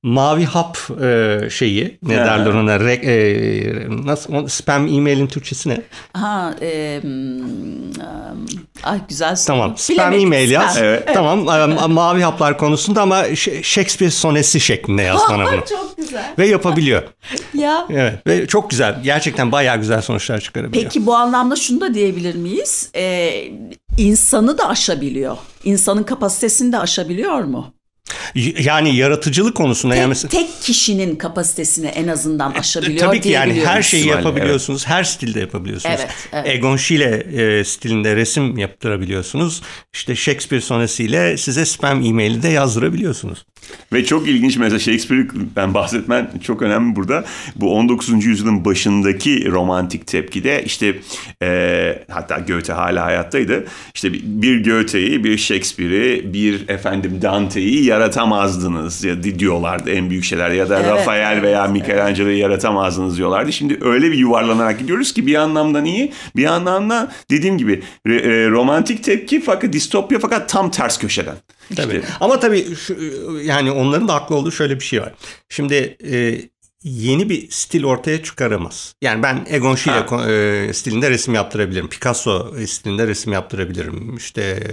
Mavi 0.02 0.44
hap 0.44 0.78
e, 1.02 1.38
şeyi 1.50 1.98
ne 2.02 2.16
Ha. 2.16 2.24
derler 2.26 2.50
ona 2.54 2.76
Re- 2.76 3.06
e, 3.06 4.06
nasıl 4.06 4.48
spam 4.48 4.86
e-mailin 4.88 5.26
Türkçesi 5.26 5.68
ne? 5.68 5.80
Ha, 6.12 6.54
e, 6.62 6.98
hmm, 7.02 7.92
ay 8.82 8.98
güzel 9.08 9.36
soru. 9.36 9.46
Tamam 9.46 9.74
spam 9.76 10.12
e-mail 10.12 10.50
yaz. 10.50 10.76
Evet. 10.78 11.08
Tamam 11.14 11.48
e, 11.48 11.86
mavi 11.86 12.22
haplar 12.22 12.58
konusunda 12.58 13.02
ama 13.02 13.24
Shakespeare 13.62 14.10
sonesi 14.10 14.60
şeklinde 14.60 15.02
yaz 15.02 15.20
bana 15.30 15.44
bunu. 15.52 15.64
Çok 15.68 15.96
güzel. 15.96 16.34
Ve 16.38 16.46
yapabiliyor. 16.48 17.02
Ya. 17.54 17.86
Evet 17.90 18.26
ve 18.26 18.46
çok 18.46 18.70
güzel. 18.70 19.02
Gerçekten 19.02 19.52
bayağı 19.52 19.78
güzel 19.78 20.02
sonuçlar 20.02 20.40
çıkarabiliyor. 20.40 20.84
Peki 20.84 21.06
bu 21.06 21.14
anlamda 21.14 21.56
şunu 21.56 21.80
da 21.80 21.94
diyebilir 21.94 22.34
miyiz? 22.34 22.90
Ee, 22.96 23.44
insanı 23.98 24.58
da 24.58 24.68
aşabiliyor. 24.68 25.36
İnsanın 25.64 26.02
kapasitesini 26.02 26.72
de 26.72 26.78
aşabiliyor 26.78 27.44
mu? 27.44 27.74
Yani 28.58 28.96
yaratıcılık 28.96 29.56
konusunda 29.56 29.94
yani 29.94 30.02
Tek, 30.02 30.08
mesela 30.08 30.30
tek 30.30 30.62
kişinin 30.62 31.16
kapasitesini 31.16 31.86
en 31.86 32.08
azından 32.08 32.50
aşabiliyor 32.50 33.06
Tabii 33.06 33.20
ki 33.20 33.28
yani 33.28 33.66
her 33.66 33.82
şeyi 33.82 34.06
yapabiliyorsunuz. 34.06 34.86
Her 34.86 35.04
stilde 35.04 35.40
yapabiliyorsunuz. 35.40 35.96
Evet, 35.98 36.10
evet. 36.32 36.46
Egon 36.48 36.76
Schiele 36.76 37.26
e, 37.60 37.64
stilinde 37.64 38.16
resim 38.16 38.58
yaptırabiliyorsunuz. 38.58 39.62
İşte 39.94 40.16
Shakespeare 40.16 40.60
sonesiyle 40.60 41.36
size 41.36 41.66
spam 41.66 42.02
e-maili 42.02 42.42
de 42.42 42.48
yazdırabiliyorsunuz. 42.48 43.44
Ve 43.92 44.04
çok 44.04 44.28
ilginç 44.28 44.56
mesela 44.56 44.78
Shakespeare'den 44.78 45.74
bahsetmen 45.74 46.30
çok 46.42 46.62
önemli 46.62 46.96
burada. 46.96 47.24
Bu 47.56 47.76
19. 47.76 48.24
yüzyılın 48.24 48.64
başındaki 48.64 49.50
romantik 49.50 50.06
tepkide 50.06 50.62
işte 50.64 50.96
e, 51.42 52.02
hatta 52.10 52.38
Goethe 52.38 52.72
hala 52.72 53.04
hayattaydı. 53.04 53.64
İşte 53.94 54.12
bir 54.12 54.64
Goethe'yi, 54.64 55.24
bir 55.24 55.38
Shakespeare'i, 55.38 56.32
bir 56.32 56.68
efendim 56.68 57.18
Dante'yi 57.22 57.84
yaratamazdınız 57.84 59.04
ya 59.04 59.22
diyorlardı 59.22 59.90
en 59.90 60.10
büyük 60.10 60.24
şeyler 60.24 60.50
ya 60.50 60.68
da 60.68 60.80
Evet, 60.80 60.90
Rafael 60.90 61.32
evet, 61.32 61.42
veya 61.42 61.64
evet. 61.64 61.72
Michelangelo'yu 61.72 62.38
yaratamazdınız 62.38 63.16
diyorlardı. 63.16 63.52
Şimdi 63.52 63.78
öyle 63.80 64.12
bir 64.12 64.18
yuvarlanarak 64.18 64.78
gidiyoruz 64.78 65.12
ki 65.12 65.26
bir 65.26 65.34
anlamdan 65.34 65.84
iyi, 65.84 66.12
bir 66.36 66.44
anlamda 66.44 67.12
dediğim 67.30 67.58
gibi 67.58 67.82
e, 68.06 68.10
romantik 68.50 69.04
tepki 69.04 69.40
fakat 69.40 69.72
distopya 69.72 70.18
fakat 70.18 70.48
tam 70.48 70.70
ters 70.70 70.98
köşeden. 70.98 71.36
Tabii. 71.76 71.94
İşte- 71.96 72.08
Ama 72.20 72.40
tabii 72.40 72.76
şu, 72.76 72.96
yani 73.44 73.70
onların 73.70 74.08
da 74.08 74.14
haklı 74.14 74.36
olduğu 74.36 74.52
şöyle 74.52 74.74
bir 74.80 74.84
şey 74.84 75.00
var. 75.02 75.12
Şimdi 75.48 75.96
e, 76.10 76.40
yeni 76.84 77.30
bir 77.30 77.50
stil 77.50 77.84
ortaya 77.84 78.22
çıkaramaz. 78.22 78.94
Yani 79.02 79.22
ben 79.22 79.46
Egon 79.50 79.74
Schiele 79.74 80.68
e, 80.68 80.72
stilinde 80.72 81.10
resim 81.10 81.34
yaptırabilirim. 81.34 81.88
Picasso 81.88 82.54
stilinde 82.66 83.06
resim 83.06 83.32
yaptırabilirim. 83.32 84.16
İşte 84.16 84.42
e, 84.42 84.70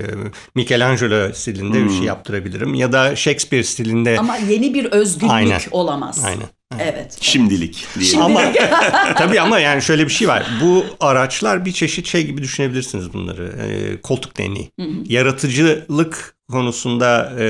Michelangelo 0.55 1.33
stilinde 1.33 1.85
bir 1.85 1.89
şey 1.89 2.03
yaptırabilirim. 2.03 2.73
Ya 2.73 2.91
da 2.91 3.15
Shakespeare 3.15 3.63
stilinde 3.63 4.19
Ama 4.19 4.37
yeni 4.37 4.73
bir 4.73 4.85
özgünlük 4.85 5.31
Aynen. 5.33 5.61
olamaz. 5.71 6.23
Aynen. 6.25 6.47
Evet. 6.79 7.17
Şimdilik 7.21 7.85
diyelim. 7.99 8.21
Ama 8.21 8.41
tabii 9.17 9.41
ama 9.41 9.59
yani 9.59 9.81
şöyle 9.81 10.05
bir 10.05 10.11
şey 10.11 10.27
var. 10.27 10.47
Bu 10.61 10.85
araçlar 10.99 11.65
bir 11.65 11.71
çeşit 11.71 12.07
şey 12.07 12.25
gibi 12.25 12.41
düşünebilirsiniz 12.43 13.13
bunları. 13.13 13.53
Ee, 13.61 14.01
koltuk 14.01 14.37
deney. 14.37 14.69
Yaratıcılık 15.05 16.36
konusunda 16.51 17.33
e, 17.39 17.45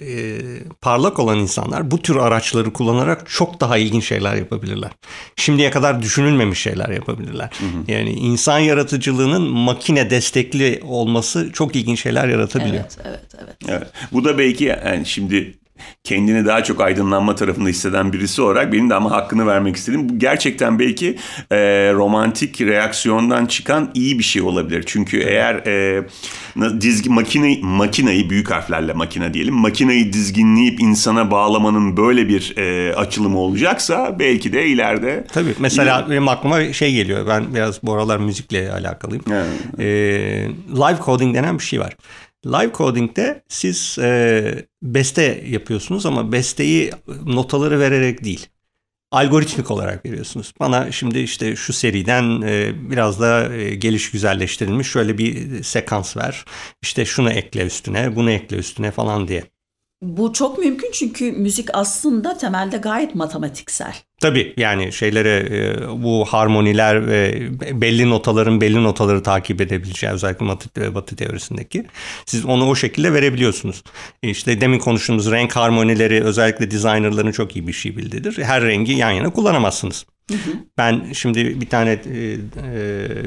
e, 0.00 0.38
parlak 0.80 1.18
olan 1.18 1.38
insanlar 1.38 1.90
bu 1.90 2.02
tür 2.02 2.16
araçları 2.16 2.72
kullanarak 2.72 3.30
çok 3.30 3.60
daha 3.60 3.78
ilginç 3.78 4.04
şeyler 4.04 4.34
yapabilirler. 4.34 4.90
Şimdiye 5.36 5.70
kadar 5.70 6.02
düşünülmemiş 6.02 6.60
şeyler 6.60 6.88
yapabilirler. 6.88 7.50
Yani 7.88 8.10
insan 8.10 8.58
yaratıcılığının 8.58 9.42
makine 9.42 10.10
destekli 10.10 10.80
olması 10.84 11.52
çok 11.52 11.76
ilginç 11.76 12.02
şeyler 12.02 12.28
yaratabiliyor. 12.28 12.84
Evet, 12.84 12.98
evet, 13.04 13.34
evet. 13.42 13.56
Evet. 13.68 13.88
Bu 14.12 14.24
da 14.24 14.38
belki 14.38 14.64
yani 14.64 15.06
şimdi 15.06 15.61
kendini 16.04 16.46
daha 16.46 16.64
çok 16.64 16.80
aydınlanma 16.80 17.34
tarafında 17.34 17.68
hisseden 17.68 18.12
birisi 18.12 18.42
olarak 18.42 18.72
benim 18.72 18.90
de 18.90 18.94
ama 18.94 19.10
hakkını 19.10 19.46
vermek 19.46 19.76
istedim. 19.76 20.08
Bu 20.08 20.18
gerçekten 20.18 20.78
belki 20.78 21.18
e, 21.50 21.56
romantik 21.92 22.60
reaksiyondan 22.60 23.46
çıkan 23.46 23.90
iyi 23.94 24.18
bir 24.18 24.24
şey 24.24 24.42
olabilir. 24.42 24.84
Çünkü 24.86 25.20
eğer 25.20 25.54
e, 25.54 26.04
dizgi 26.80 27.10
makine 27.10 27.58
makinayı 27.62 28.30
büyük 28.30 28.50
harflerle 28.50 28.92
makine 28.92 29.34
diyelim. 29.34 29.54
Makinayı 29.54 30.12
dizginleyip 30.12 30.80
insana 30.80 31.30
bağlamanın 31.30 31.96
böyle 31.96 32.28
bir 32.28 32.56
e, 32.56 32.94
açılımı 32.94 33.38
olacaksa 33.38 34.16
belki 34.18 34.52
de 34.52 34.66
ileride 34.66 35.24
Tabii 35.32 35.54
mesela 35.58 36.06
benim 36.10 36.28
aklıma 36.28 36.72
şey 36.72 36.94
geliyor. 36.94 37.26
Ben 37.26 37.54
biraz 37.54 37.82
bu 37.82 37.92
aralar 37.92 38.18
müzikle 38.18 38.72
alakalıyım. 38.72 39.24
Evet. 39.30 39.46
Ee, 39.78 39.84
live 40.68 40.98
coding 41.04 41.34
denen 41.34 41.58
bir 41.58 41.64
şey 41.64 41.80
var. 41.80 41.96
Live 42.46 42.72
coding'de 42.72 43.42
siz 43.48 43.98
e, 43.98 44.66
beste 44.82 45.44
yapıyorsunuz 45.48 46.06
ama 46.06 46.32
besteyi 46.32 46.90
notaları 47.26 47.80
vererek 47.80 48.24
değil. 48.24 48.46
Algoritmik 49.10 49.70
olarak 49.70 50.06
veriyorsunuz. 50.06 50.54
Bana 50.60 50.92
şimdi 50.92 51.18
işte 51.18 51.56
şu 51.56 51.72
seriden 51.72 52.42
e, 52.42 52.72
biraz 52.90 53.20
da 53.20 53.54
e, 53.54 53.74
geliş 53.74 54.10
güzelleştirilmiş 54.10 54.88
şöyle 54.88 55.18
bir 55.18 55.62
sekans 55.62 56.16
ver. 56.16 56.44
İşte 56.82 57.04
şunu 57.04 57.30
ekle 57.30 57.66
üstüne, 57.66 58.16
bunu 58.16 58.30
ekle 58.30 58.56
üstüne 58.56 58.90
falan 58.90 59.28
diye. 59.28 59.51
Bu 60.02 60.32
çok 60.32 60.58
mümkün 60.58 60.90
çünkü 60.92 61.32
müzik 61.32 61.68
aslında 61.72 62.38
temelde 62.38 62.76
gayet 62.76 63.14
matematiksel. 63.14 63.94
Tabii 64.20 64.54
yani 64.56 64.92
şeylere 64.92 65.36
e, 65.50 65.88
bu 66.02 66.24
harmoniler 66.24 67.06
ve 67.06 67.48
belli 67.80 68.10
notaların 68.10 68.60
belli 68.60 68.84
notaları 68.84 69.22
takip 69.22 69.60
edebileceği 69.60 70.12
özellikle 70.12 70.46
batı, 70.46 70.94
batı 70.94 71.16
teorisindeki 71.16 71.86
siz 72.26 72.44
onu 72.44 72.68
o 72.68 72.74
şekilde 72.74 73.12
verebiliyorsunuz. 73.12 73.82
E, 74.22 74.28
İşte 74.28 74.60
demin 74.60 74.78
konuştuğumuz 74.78 75.30
renk 75.30 75.56
harmonileri 75.56 76.24
özellikle 76.24 76.70
designerların 76.70 77.32
çok 77.32 77.56
iyi 77.56 77.66
bir 77.66 77.72
şey 77.72 77.96
bildiğidir. 77.96 78.42
Her 78.42 78.62
rengi 78.62 78.92
yan 78.92 79.10
yana 79.10 79.30
kullanamazsınız. 79.30 80.06
Ben 80.78 81.02
şimdi 81.12 81.60
bir 81.60 81.66
tane 81.68 81.90
e, 81.90 81.96
e, 81.96 82.38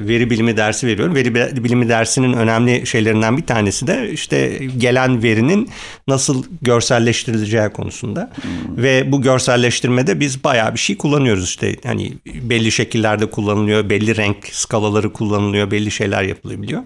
veri 0.08 0.30
bilimi 0.30 0.58
dersi 0.58 0.88
veriyorum. 0.88 1.15
Veri 1.15 1.36
bi- 1.36 1.63
bilimi 1.63 1.89
dersinin 1.89 2.34
önemli 2.34 2.88
şeylerinden 2.88 3.38
bir 3.38 3.46
tanesi 3.46 3.88
de 3.88 4.12
işte 4.12 4.60
gelen 4.78 5.24
verinin 5.24 5.70
nasıl 6.08 6.44
görselleştirileceği 6.62 7.70
konusunda. 7.70 8.32
Ve 8.78 9.12
bu 9.12 9.22
görselleştirmede 9.22 10.20
biz 10.20 10.44
bayağı 10.44 10.74
bir 10.74 10.80
şey 10.80 10.98
kullanıyoruz 10.98 11.44
işte. 11.46 11.76
Hani 11.84 12.13
belli 12.26 12.72
şekillerde 12.72 13.26
kullanılıyor, 13.26 13.89
belli 13.89 14.15
renk 14.15 14.38
skalaları 14.52 15.13
kullanılıyor, 15.13 15.72
belli 15.72 15.91
şeyler 15.91 16.24
yapılabiliyor. 16.24 16.82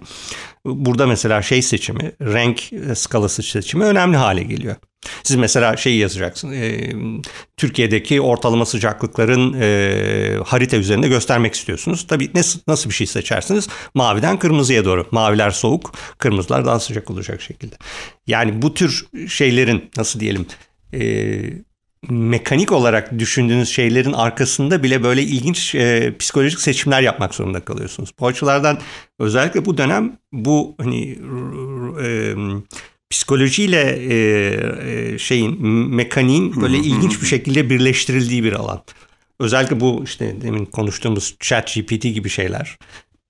Burada 0.65 1.07
mesela 1.07 1.41
şey 1.41 1.61
seçimi, 1.61 2.11
renk 2.21 2.61
skalası 2.97 3.43
seçimi 3.43 3.83
önemli 3.83 4.17
hale 4.17 4.43
geliyor. 4.43 4.75
Siz 5.23 5.35
mesela 5.35 5.77
şey 5.77 5.97
yazacaksınız. 5.97 6.55
e, 6.55 6.91
Türkiye'deki 7.57 8.21
ortalama 8.21 8.65
sıcaklıkların 8.65 9.55
e, 9.61 10.37
harita 10.45 10.77
üzerinde 10.77 11.07
göstermek 11.07 11.53
istiyorsunuz. 11.53 12.07
Tabii 12.07 12.31
nasıl, 12.33 12.59
nasıl 12.67 12.89
bir 12.89 12.95
şey 12.95 13.07
seçersiniz? 13.07 13.67
Maviden 13.93 14.39
kırmızıya 14.39 14.85
doğru. 14.85 15.07
Maviler 15.11 15.51
soğuk, 15.51 15.93
kırmızılar 16.17 16.65
daha 16.65 16.79
sıcak 16.79 17.11
olacak 17.11 17.41
şekilde. 17.41 17.75
Yani 18.27 18.61
bu 18.61 18.73
tür 18.73 19.07
şeylerin 19.27 19.91
nasıl 19.97 20.19
diyelim 20.19 20.45
e, 20.93 20.99
mekanik 22.09 22.71
olarak 22.71 23.19
düşündüğünüz 23.19 23.69
şeylerin 23.69 24.13
arkasında 24.13 24.83
bile 24.83 25.03
böyle 25.03 25.23
ilginç 25.23 25.75
e, 25.75 26.17
psikolojik 26.19 26.59
seçimler 26.59 27.01
yapmak 27.01 27.35
zorunda 27.35 27.59
kalıyorsunuz. 27.59 28.09
Bu 28.19 28.27
açılardan 28.27 28.79
özellikle 29.19 29.65
bu 29.65 29.77
dönem 29.77 30.17
bu 30.31 30.75
hani 30.77 31.19
e, 32.03 32.35
psikolojiyle 33.09 33.81
e, 33.81 34.15
e, 35.13 35.17
şeyin 35.17 35.67
mekaniğin 35.95 36.61
böyle 36.61 36.77
ilginç 36.77 37.21
bir 37.21 37.27
şekilde 37.27 37.69
birleştirildiği 37.69 38.43
bir 38.43 38.53
alan. 38.53 38.83
Özellikle 39.39 39.79
bu 39.79 40.01
işte 40.03 40.41
demin 40.41 40.65
konuştuğumuz 40.65 41.35
chat 41.39 41.75
GPT 41.75 42.03
gibi 42.03 42.29
şeyler, 42.29 42.77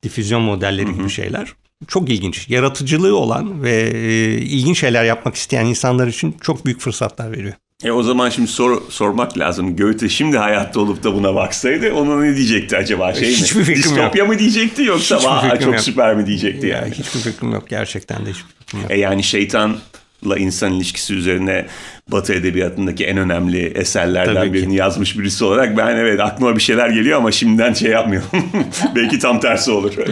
difüzyon 0.04 0.42
modelleri 0.42 0.94
gibi 0.94 1.10
şeyler 1.10 1.54
çok 1.88 2.10
ilginç. 2.10 2.50
Yaratıcılığı 2.50 3.16
olan 3.16 3.64
ve 3.64 3.90
e, 3.94 4.32
ilginç 4.38 4.80
şeyler 4.80 5.04
yapmak 5.04 5.36
isteyen 5.36 5.66
insanlar 5.66 6.08
için 6.08 6.36
çok 6.42 6.66
büyük 6.66 6.82
fırsatlar 6.82 7.32
veriyor. 7.32 7.54
E 7.84 7.92
o 7.92 8.04
zaman 8.04 8.30
şimdi 8.30 8.48
sor, 8.48 8.82
sormak 8.90 9.38
lazım. 9.38 9.76
Goethe 9.78 10.10
şimdi 10.10 10.38
hayatta 10.38 10.80
olup 10.80 11.04
da 11.04 11.14
buna 11.14 11.36
baksaydı 11.36 11.94
ona 11.94 12.20
ne 12.22 12.36
diyecekti 12.36 12.78
acaba? 12.78 13.14
Şey 13.14 13.30
Hiçbir 13.32 13.60
mi? 13.60 13.64
fikrim 13.66 13.84
Distopya 13.84 14.20
yok. 14.24 14.28
mı 14.34 14.40
diyecekti 14.40 14.84
yoksa 14.84 15.16
Hiçbir 15.18 15.30
"Vay, 15.30 15.42
fikrim 15.42 15.60
çok 15.66 15.74
yok." 15.74 15.80
süper 15.82 16.16
mi 16.16 16.26
diyecekti 16.26 16.68
Ya, 16.68 16.78
yani? 16.78 16.92
hiçbir 16.92 17.20
fikrim 17.20 17.52
yok 17.52 17.70
gerçekten 17.70 18.26
de 18.26 18.30
hiçbir 18.30 18.46
fikrim 18.60 18.82
yok. 18.82 18.92
E 18.92 18.98
yani 19.00 19.24
şeytanla 19.24 20.38
insan 20.38 20.74
ilişkisi 20.74 21.14
üzerine 21.14 21.66
Batı 22.08 22.34
edebiyatındaki 22.34 23.06
en 23.06 23.18
önemli 23.18 23.66
eserlerden 23.66 24.34
Tabii 24.36 24.48
ki. 24.48 24.54
birini 24.54 24.76
yazmış 24.76 25.20
birisi 25.20 25.44
olarak 25.46 25.78
ben 25.78 25.96
evet 25.96 26.20
aklıma 26.20 26.56
bir 26.56 26.62
şeyler 26.62 26.90
geliyor 26.90 27.18
ama 27.18 27.32
şimdiden 27.32 27.74
şey 27.74 27.92
yapmıyorum. 27.92 28.30
Belki 28.96 29.20
tam 29.20 29.40
tersi 29.40 29.72
olur. 29.72 29.98
Ya. 29.98 30.06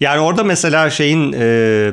Yani 0.00 0.20
orada 0.20 0.44
mesela 0.44 0.90
şeyin 0.90 1.32
e, 1.38 1.90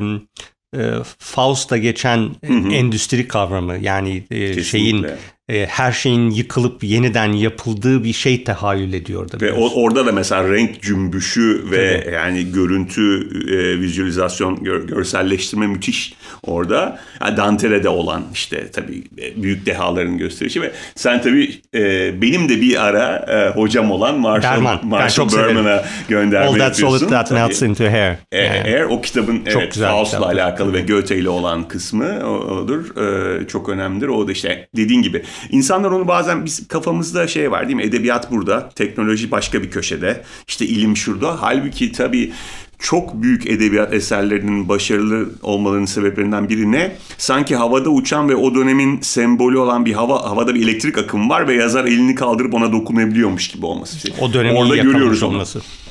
e, 0.77 0.91
Faust'ta 1.19 1.77
geçen 1.77 2.35
e, 2.43 2.53
endüstri 2.75 3.27
kavramı 3.27 3.77
yani 3.77 4.23
e, 4.31 4.63
şeyin 4.63 5.07
e, 5.51 5.65
her 5.65 5.91
şeyin 5.91 6.29
yıkılıp 6.29 6.83
yeniden 6.83 7.31
yapıldığı 7.33 8.03
bir 8.03 8.13
şey 8.13 8.43
tahayyül 8.43 8.93
ediyor 8.93 9.21
orada. 9.21 9.41
Ve 9.45 9.53
o- 9.53 9.81
orada 9.83 10.05
da 10.05 10.11
mesela 10.11 10.49
renk 10.49 10.81
cümbüşü 10.81 11.65
ve 11.71 12.09
yani 12.13 12.51
görüntü, 12.51 13.27
e, 13.55 13.79
vizüalizasyon, 13.79 14.63
gör- 14.63 14.87
görselleştirme 14.87 15.67
müthiş 15.67 16.13
orada. 16.43 16.99
Yani 17.21 17.37
Dante'de 17.37 17.83
de 17.83 17.89
olan 17.89 18.23
işte 18.33 18.71
tabii 18.71 19.03
e, 19.21 19.43
büyük 19.43 19.65
dehaların 19.65 20.17
gösterişi 20.17 20.61
ve 20.61 20.71
sen 20.95 21.21
tabii 21.21 21.61
e, 21.75 22.11
benim 22.21 22.49
de 22.49 22.61
bir 22.61 22.85
ara 22.85 23.25
e, 23.29 23.59
hocam 23.59 23.91
olan 23.91 24.19
Marshall, 24.19 24.51
Berman. 24.55 24.79
Marshall 24.83 25.29
çok. 25.29 25.39
Berman'a 25.39 25.83
gönderme 26.09 26.47
All 26.47 26.53
that 26.55 26.77
solid 26.77 27.09
that 27.09 27.29
Tabii. 27.29 27.39
melts 27.39 27.61
into 27.61 27.83
hair. 27.83 28.15
E, 28.31 28.37
Yani. 28.37 28.61
Eğer 28.65 28.83
o 28.83 29.01
kitabın 29.01 29.41
evet, 29.45 29.73
güzel 29.73 29.87
bir 29.89 29.93
Faust'la 29.93 30.25
alakalı 30.25 30.73
ve 30.73 30.81
Goethe 30.81 31.17
ile 31.17 31.29
olan 31.29 31.67
kısmı 31.67 32.19
odur. 32.27 32.95
E, 32.97 33.47
çok 33.47 33.69
önemlidir. 33.69 34.07
O 34.07 34.27
da 34.27 34.31
işte 34.31 34.67
dediğin 34.75 35.01
gibi. 35.01 35.23
İnsanlar 35.49 35.91
onu 35.91 36.07
bazen 36.07 36.45
biz 36.45 36.67
kafamızda 36.67 37.27
şey 37.27 37.51
var 37.51 37.67
değil 37.67 37.75
mi? 37.75 37.83
Edebiyat 37.83 38.31
burada, 38.31 38.69
teknoloji 38.69 39.31
başka 39.31 39.63
bir 39.63 39.71
köşede, 39.71 40.23
işte 40.47 40.65
ilim 40.65 40.97
şurada. 40.97 41.41
Halbuki 41.41 41.91
tabii 41.91 42.31
çok 42.79 43.21
büyük 43.21 43.47
edebiyat 43.47 43.93
eserlerinin 43.93 44.69
başarılı 44.69 45.29
olmalarının 45.41 45.85
sebeplerinden 45.85 46.49
biri 46.49 46.71
ne? 46.71 46.95
Sanki 47.17 47.55
havada 47.55 47.89
uçan 47.89 48.29
ve 48.29 48.35
o 48.35 48.55
dönemin 48.55 49.01
sembolü 49.01 49.57
olan 49.57 49.85
bir 49.85 49.93
hava 49.93 50.29
havada 50.29 50.55
bir 50.55 50.63
elektrik 50.63 50.97
akımı 50.97 51.29
var 51.29 51.47
ve 51.47 51.53
yazar 51.53 51.85
elini 51.85 52.15
kaldırıp 52.15 52.53
ona 52.53 52.71
dokunabiliyormuş 52.71 53.47
gibi 53.47 53.65
olması. 53.65 54.11
O 54.19 54.33
dönemin 54.33 54.55
Orada 54.55 54.77
görüyoruz 54.77 55.23
olması. 55.23 55.59
Onu. 55.59 55.90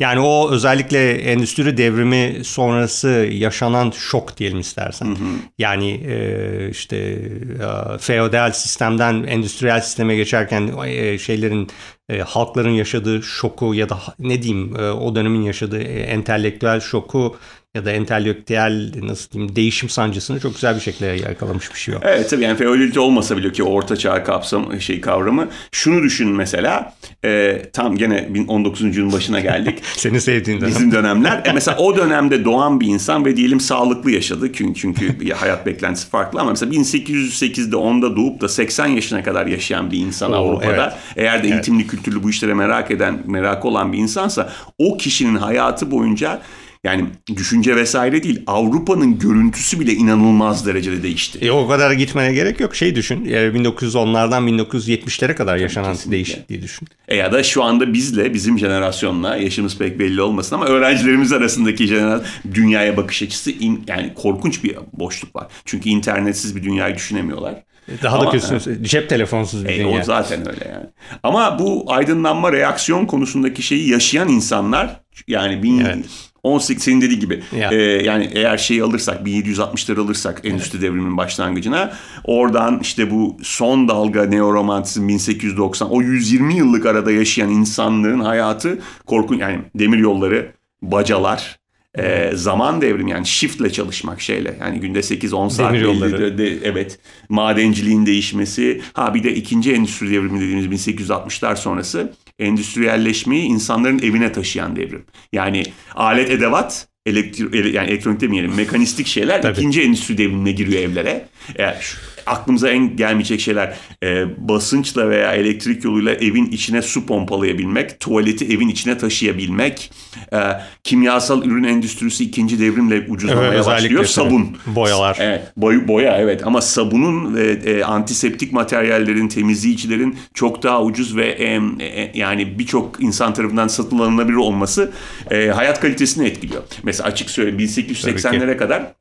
Yani 0.00 0.20
o 0.20 0.50
özellikle 0.50 1.12
endüstri 1.12 1.76
devrimi 1.76 2.44
sonrası 2.44 3.08
yaşanan 3.32 3.90
şok 3.90 4.36
diyelim 4.36 4.60
istersen. 4.60 5.06
Hı 5.06 5.10
hı. 5.10 5.24
Yani 5.58 5.90
e, 5.90 6.68
işte 6.70 6.96
e, 6.96 7.98
feodal 7.98 8.52
sistemden 8.52 9.22
endüstriyel 9.22 9.80
sisteme 9.80 10.16
geçerken 10.16 10.70
e, 10.86 11.18
şeylerin 11.18 11.68
e, 12.08 12.18
halkların 12.18 12.70
yaşadığı 12.70 13.22
şoku 13.22 13.74
ya 13.74 13.88
da 13.88 13.98
ne 14.18 14.42
diyeyim 14.42 14.76
e, 14.76 14.90
o 14.90 15.14
dönemin 15.14 15.42
yaşadığı 15.42 15.82
e, 15.82 16.00
entelektüel 16.00 16.80
şoku 16.80 17.36
ya 17.74 17.84
da 17.84 17.90
entelektüel 17.90 18.92
nasıl 19.02 19.30
diyeyim 19.30 19.56
değişim 19.56 19.88
sancısını 19.88 20.40
çok 20.40 20.54
güzel 20.54 20.76
bir 20.76 20.80
şekilde 20.80 21.06
yakalamış 21.06 21.74
bir 21.74 21.78
şey 21.78 21.94
o. 21.94 21.98
Evet 22.02 22.30
tabii 22.30 22.44
yani 22.44 22.56
feodalite 22.56 23.00
olmasa 23.00 23.36
bile 23.36 23.52
ki 23.52 23.62
orta 23.62 23.96
çağ 23.96 24.24
kapsam 24.24 24.80
şey 24.80 25.00
kavramı. 25.00 25.48
Şunu 25.72 26.02
düşün 26.02 26.28
mesela 26.28 26.94
e, 27.24 27.62
tam 27.72 27.96
gene 27.96 28.28
19. 28.48 28.82
yüzyılın 28.82 29.12
başına 29.12 29.40
geldik. 29.40 29.78
Senin 29.96 30.18
sevdiğin 30.18 30.60
dönem. 30.60 30.74
Bizim 30.74 30.92
dönemler. 30.92 31.42
E, 31.44 31.52
mesela 31.52 31.76
o 31.76 31.96
dönemde 31.96 32.44
doğan 32.44 32.80
bir 32.80 32.86
insan 32.86 33.24
ve 33.24 33.36
diyelim 33.36 33.60
sağlıklı 33.60 34.10
yaşadı. 34.10 34.52
Çünkü, 34.52 34.80
çünkü 34.80 35.30
hayat 35.30 35.66
beklentisi 35.66 36.08
farklı 36.08 36.40
ama 36.40 36.50
mesela 36.50 36.72
1808'de 36.72 37.76
10'da 37.76 38.16
doğup 38.16 38.40
da 38.40 38.48
80 38.48 38.86
yaşına 38.86 39.22
kadar 39.22 39.46
yaşayan 39.46 39.90
bir 39.90 39.98
insan 39.98 40.32
Oo, 40.32 40.36
Avrupa'da. 40.36 40.84
Evet. 40.84 41.16
Eğer 41.16 41.42
de 41.42 41.48
eğitimli 41.48 41.80
evet. 41.82 41.90
kültürlü 41.90 42.22
bu 42.22 42.30
işlere 42.30 42.54
merak 42.54 42.90
eden, 42.90 43.22
merak 43.26 43.64
olan 43.64 43.92
bir 43.92 43.98
insansa 43.98 44.52
o 44.78 44.96
kişinin 44.96 45.36
hayatı 45.36 45.90
boyunca 45.90 46.40
yani 46.84 47.06
düşünce 47.36 47.76
vesaire 47.76 48.22
değil. 48.22 48.42
Avrupa'nın 48.46 49.18
görüntüsü 49.18 49.80
bile 49.80 49.92
inanılmaz 49.92 50.66
derecede 50.66 51.02
değişti. 51.02 51.38
E, 51.42 51.50
o 51.50 51.68
kadar 51.68 51.92
gitmene 51.92 52.32
gerek 52.32 52.60
yok. 52.60 52.76
Şey 52.76 52.94
düşün. 52.94 53.24
1910'lardan 53.24 54.50
1970'lere 54.50 55.34
kadar 55.34 55.56
yaşanan 55.56 55.92
Kesinlikle. 55.92 56.12
değişikliği 56.12 56.62
düşün. 56.62 56.88
E 57.08 57.16
ya 57.16 57.32
da 57.32 57.42
şu 57.42 57.62
anda 57.62 57.92
bizle, 57.92 58.34
bizim 58.34 58.58
jenerasyonla 58.58 59.36
yaşımız 59.36 59.78
pek 59.78 59.98
belli 59.98 60.22
olmasın 60.22 60.56
ama 60.56 60.66
öğrencilerimiz 60.66 61.32
arasındaki 61.32 61.86
jenerasyon 61.86 62.26
dünyaya 62.54 62.96
bakış 62.96 63.22
açısı 63.22 63.50
in, 63.50 63.84
yani 63.86 64.14
korkunç 64.14 64.64
bir 64.64 64.76
boşluk 64.92 65.36
var. 65.36 65.46
Çünkü 65.64 65.88
internetsiz 65.88 66.56
bir 66.56 66.62
dünyayı 66.62 66.94
düşünemiyorlar. 66.94 67.54
E, 67.88 68.02
daha 68.02 68.18
Ama, 68.18 68.26
da 68.26 68.30
kötüsü 68.30 68.84
cep 68.84 69.08
telefonsuz 69.08 69.64
bir 69.64 69.70
e, 69.70 69.78
dünya. 69.78 70.00
O 70.00 70.04
zaten 70.04 70.48
öyle 70.48 70.68
yani. 70.72 70.86
Ama 71.22 71.58
bu 71.58 71.84
aydınlanma 71.86 72.52
reaksiyon 72.52 73.06
konusundaki 73.06 73.62
şeyi 73.62 73.90
yaşayan 73.90 74.28
insanlar 74.28 75.00
yani 75.28 75.62
bin, 75.62 75.80
evet. 75.80 76.04
18 76.44 76.84
senin 76.84 77.00
dediği 77.00 77.18
gibi. 77.18 77.42
Yeah. 77.56 77.72
Ee, 77.72 77.76
yani 78.04 78.30
eğer 78.34 78.58
şeyi 78.58 78.82
alırsak 78.82 79.26
1760'ları 79.26 80.00
alırsak 80.00 80.40
endüstri 80.44 80.78
evet. 80.78 80.88
devriminin 80.88 81.16
başlangıcına 81.16 81.92
oradan 82.24 82.78
işte 82.82 83.10
bu 83.10 83.36
son 83.42 83.88
dalga 83.88 84.24
neoromantizm 84.24 85.08
1890 85.08 85.90
o 85.90 86.02
120 86.02 86.54
yıllık 86.54 86.86
arada 86.86 87.12
yaşayan 87.12 87.50
insanların 87.50 88.20
hayatı 88.20 88.78
korkunç 89.06 89.40
yani 89.40 89.60
demir 89.74 89.98
yolları, 89.98 90.52
bacalar, 90.82 91.58
e, 91.98 92.30
zaman 92.34 92.80
devrim 92.80 93.08
yani 93.08 93.26
shiftle 93.26 93.72
çalışmak 93.72 94.20
şeyle 94.20 94.56
yani 94.60 94.80
günde 94.80 94.98
8-10 94.98 95.50
saat 95.50 95.72
Demir 95.72 95.84
yolları. 95.84 96.38
De, 96.38 96.58
evet 96.62 96.98
madenciliğin 97.28 98.06
değişmesi 98.06 98.82
ha 98.92 99.14
bir 99.14 99.24
de 99.24 99.34
ikinci 99.34 99.72
endüstri 99.72 100.10
devrimi 100.10 100.40
dediğimiz 100.40 100.88
1860'lar 100.88 101.56
sonrası 101.56 102.12
endüstriyelleşmeyi 102.44 103.42
insanların 103.42 103.98
evine 103.98 104.32
taşıyan 104.32 104.76
devrim. 104.76 105.04
Yani 105.32 105.62
alet 105.94 106.30
edevat 106.30 106.88
elektro, 107.06 107.56
yani 107.56 107.90
elektronik 107.90 108.20
demeyelim 108.20 108.54
mekanistik 108.54 109.06
şeyler 109.06 109.42
Tabii. 109.42 109.58
ikinci 109.58 109.82
endüstri 109.82 110.18
devrimine 110.18 110.52
giriyor 110.52 110.82
evlere. 110.82 111.28
Eğer 111.56 111.94
aklımıza 112.26 112.68
en 112.68 112.96
gelmeyecek 112.96 113.40
şeyler 113.40 113.76
e, 114.02 114.24
basınçla 114.48 115.10
veya 115.10 115.32
elektrik 115.32 115.84
yoluyla 115.84 116.14
evin 116.14 116.46
içine 116.46 116.82
su 116.82 117.06
pompalayabilmek, 117.06 118.00
tuvaleti 118.00 118.44
evin 118.44 118.68
içine 118.68 118.98
taşıyabilmek, 118.98 119.92
e, 120.32 120.38
kimyasal 120.84 121.44
ürün 121.44 121.64
endüstrisi 121.64 122.24
ikinci 122.24 122.60
devrimle 122.60 123.06
ucuzlamaya 123.08 123.54
evet, 123.54 123.66
başlıyor. 123.66 124.04
Sabun. 124.04 124.56
Boyalar. 124.66 125.16
Evet, 125.20 125.42
boy, 125.56 125.88
boya 125.88 126.16
evet 126.16 126.46
ama 126.46 126.60
sabunun 126.60 127.34
ve 127.34 127.50
e, 127.50 127.84
antiseptik 127.84 128.52
materyallerin, 128.52 129.28
temizleyicilerin 129.28 130.18
çok 130.34 130.62
daha 130.62 130.82
ucuz 130.82 131.16
ve 131.16 131.26
e, 131.26 131.60
e, 131.80 132.10
yani 132.14 132.58
birçok 132.58 133.02
insan 133.02 133.34
tarafından 133.34 133.68
satın 133.68 133.98
alınabilir 133.98 134.36
olması 134.36 134.92
e, 135.30 135.48
hayat 135.48 135.80
kalitesini 135.80 136.26
etkiliyor. 136.26 136.62
Mesela 136.82 137.08
açık 137.08 137.30
söyleyeyim 137.30 137.58
1880'lere 137.58 138.56
kadar 138.56 138.94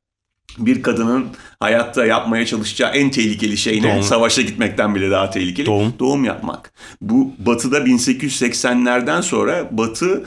bir 0.57 0.83
kadının 0.83 1.27
hayatta 1.59 2.05
yapmaya 2.05 2.45
çalışacağı 2.45 2.91
en 2.91 3.11
tehlikeli 3.11 3.57
şey 3.57 3.81
ne? 3.81 3.93
Doğum. 3.93 4.03
Savaşa 4.03 4.41
gitmekten 4.41 4.95
bile 4.95 5.11
daha 5.11 5.29
tehlikeli. 5.29 5.65
Doğum. 5.65 5.93
Doğum 5.99 6.23
yapmak. 6.23 6.73
Bu 7.01 7.31
batıda 7.37 7.79
1880'lerden 7.79 9.21
sonra 9.21 9.67
batı 9.71 10.23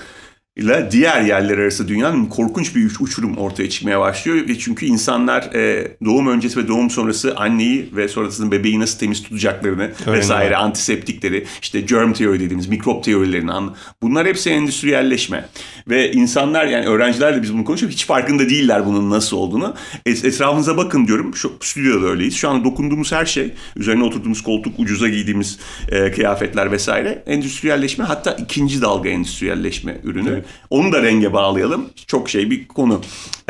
ile 0.56 0.88
diğer 0.90 1.22
yerler 1.22 1.58
arası 1.58 1.88
dünyanın 1.88 2.26
korkunç 2.26 2.76
bir 2.76 2.90
uçurum 3.00 3.36
ortaya 3.36 3.70
çıkmaya 3.70 4.00
başlıyor. 4.00 4.48
Ve 4.48 4.58
çünkü 4.58 4.86
insanlar 4.86 5.42
e, 5.42 5.96
doğum 6.04 6.26
öncesi 6.26 6.58
ve 6.58 6.68
doğum 6.68 6.90
sonrası 6.90 7.36
anneyi 7.36 7.90
ve 7.96 8.08
sonrasında 8.08 8.50
bebeği 8.50 8.80
nasıl 8.80 8.98
temiz 8.98 9.22
tutacaklarını 9.22 9.90
Öyle 10.06 10.18
vesaire 10.18 10.50
mi? 10.50 10.56
antiseptikleri 10.56 11.46
işte 11.62 11.80
germ 11.80 12.12
teori 12.12 12.40
dediğimiz 12.40 12.66
mikrop 12.66 13.04
teorilerini 13.04 13.52
anla. 13.52 13.74
Bunlar 14.02 14.26
hepsi 14.26 14.50
endüstriyelleşme. 14.50 15.48
Ve 15.88 16.12
insanlar 16.12 16.66
yani 16.66 16.86
öğrencilerle 16.86 17.42
biz 17.42 17.54
bunu 17.54 17.64
konuşuyoruz. 17.64 17.96
Hiç 17.96 18.06
farkında 18.06 18.48
değiller 18.48 18.86
bunun 18.86 19.10
nasıl 19.10 19.36
olduğunu. 19.36 19.74
Et, 20.06 20.24
etrafınıza 20.24 20.76
bakın 20.76 21.06
diyorum. 21.06 21.34
Şu 21.34 21.52
stüdyoda 21.60 22.06
öyleyiz. 22.06 22.34
Şu 22.34 22.48
an 22.48 22.64
dokunduğumuz 22.64 23.12
her 23.12 23.26
şey, 23.26 23.52
üzerine 23.76 24.04
oturduğumuz 24.04 24.42
koltuk, 24.42 24.78
ucuza 24.78 25.08
giydiğimiz 25.08 25.58
e, 25.88 26.12
kıyafetler 26.12 26.72
vesaire 26.72 27.22
endüstriyelleşme 27.26 28.04
hatta 28.04 28.32
ikinci 28.32 28.82
dalga 28.82 29.08
endüstriyelleşme 29.08 30.00
ürünü. 30.04 30.30
Evet. 30.30 30.45
Onu 30.70 30.92
da 30.92 31.02
renge 31.02 31.32
bağlayalım. 31.32 31.90
Çok 32.06 32.30
şey 32.30 32.50
bir 32.50 32.68
konu. 32.68 33.00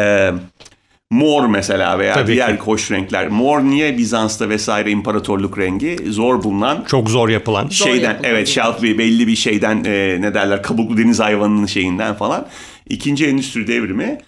Ee, 0.00 0.30
mor 1.11 1.46
mesela 1.46 1.98
veya 1.98 2.14
Tabii 2.14 2.32
diğer 2.32 2.56
ki. 2.56 2.62
hoş 2.62 2.90
renkler. 2.90 3.28
Mor 3.28 3.61
niye 3.61 3.98
Bizans'ta 3.98 4.48
vesaire 4.48 4.90
imparatorluk 4.90 5.59
rengi? 5.59 5.96
Zor 6.09 6.42
bulunan. 6.42 6.85
Çok 6.88 7.11
zor 7.11 7.28
yapılan. 7.28 7.68
Şeyden 7.68 7.96
zor 7.96 8.02
yapılan 8.02 8.30
evet 8.30 8.48
şalt 8.48 8.82
bir 8.82 8.98
belli 8.98 9.26
bir 9.26 9.37
şeyden 9.37 9.85
e, 9.85 10.20
ne 10.20 10.35
derler 10.35 10.62
kabuklu 10.62 10.96
deniz 10.96 11.20
hayvanının 11.20 11.66
şeyinden 11.66 12.14
falan. 12.14 12.46
İkinci 12.88 13.26
endüstri 13.26 13.66
devrimi 13.66 14.18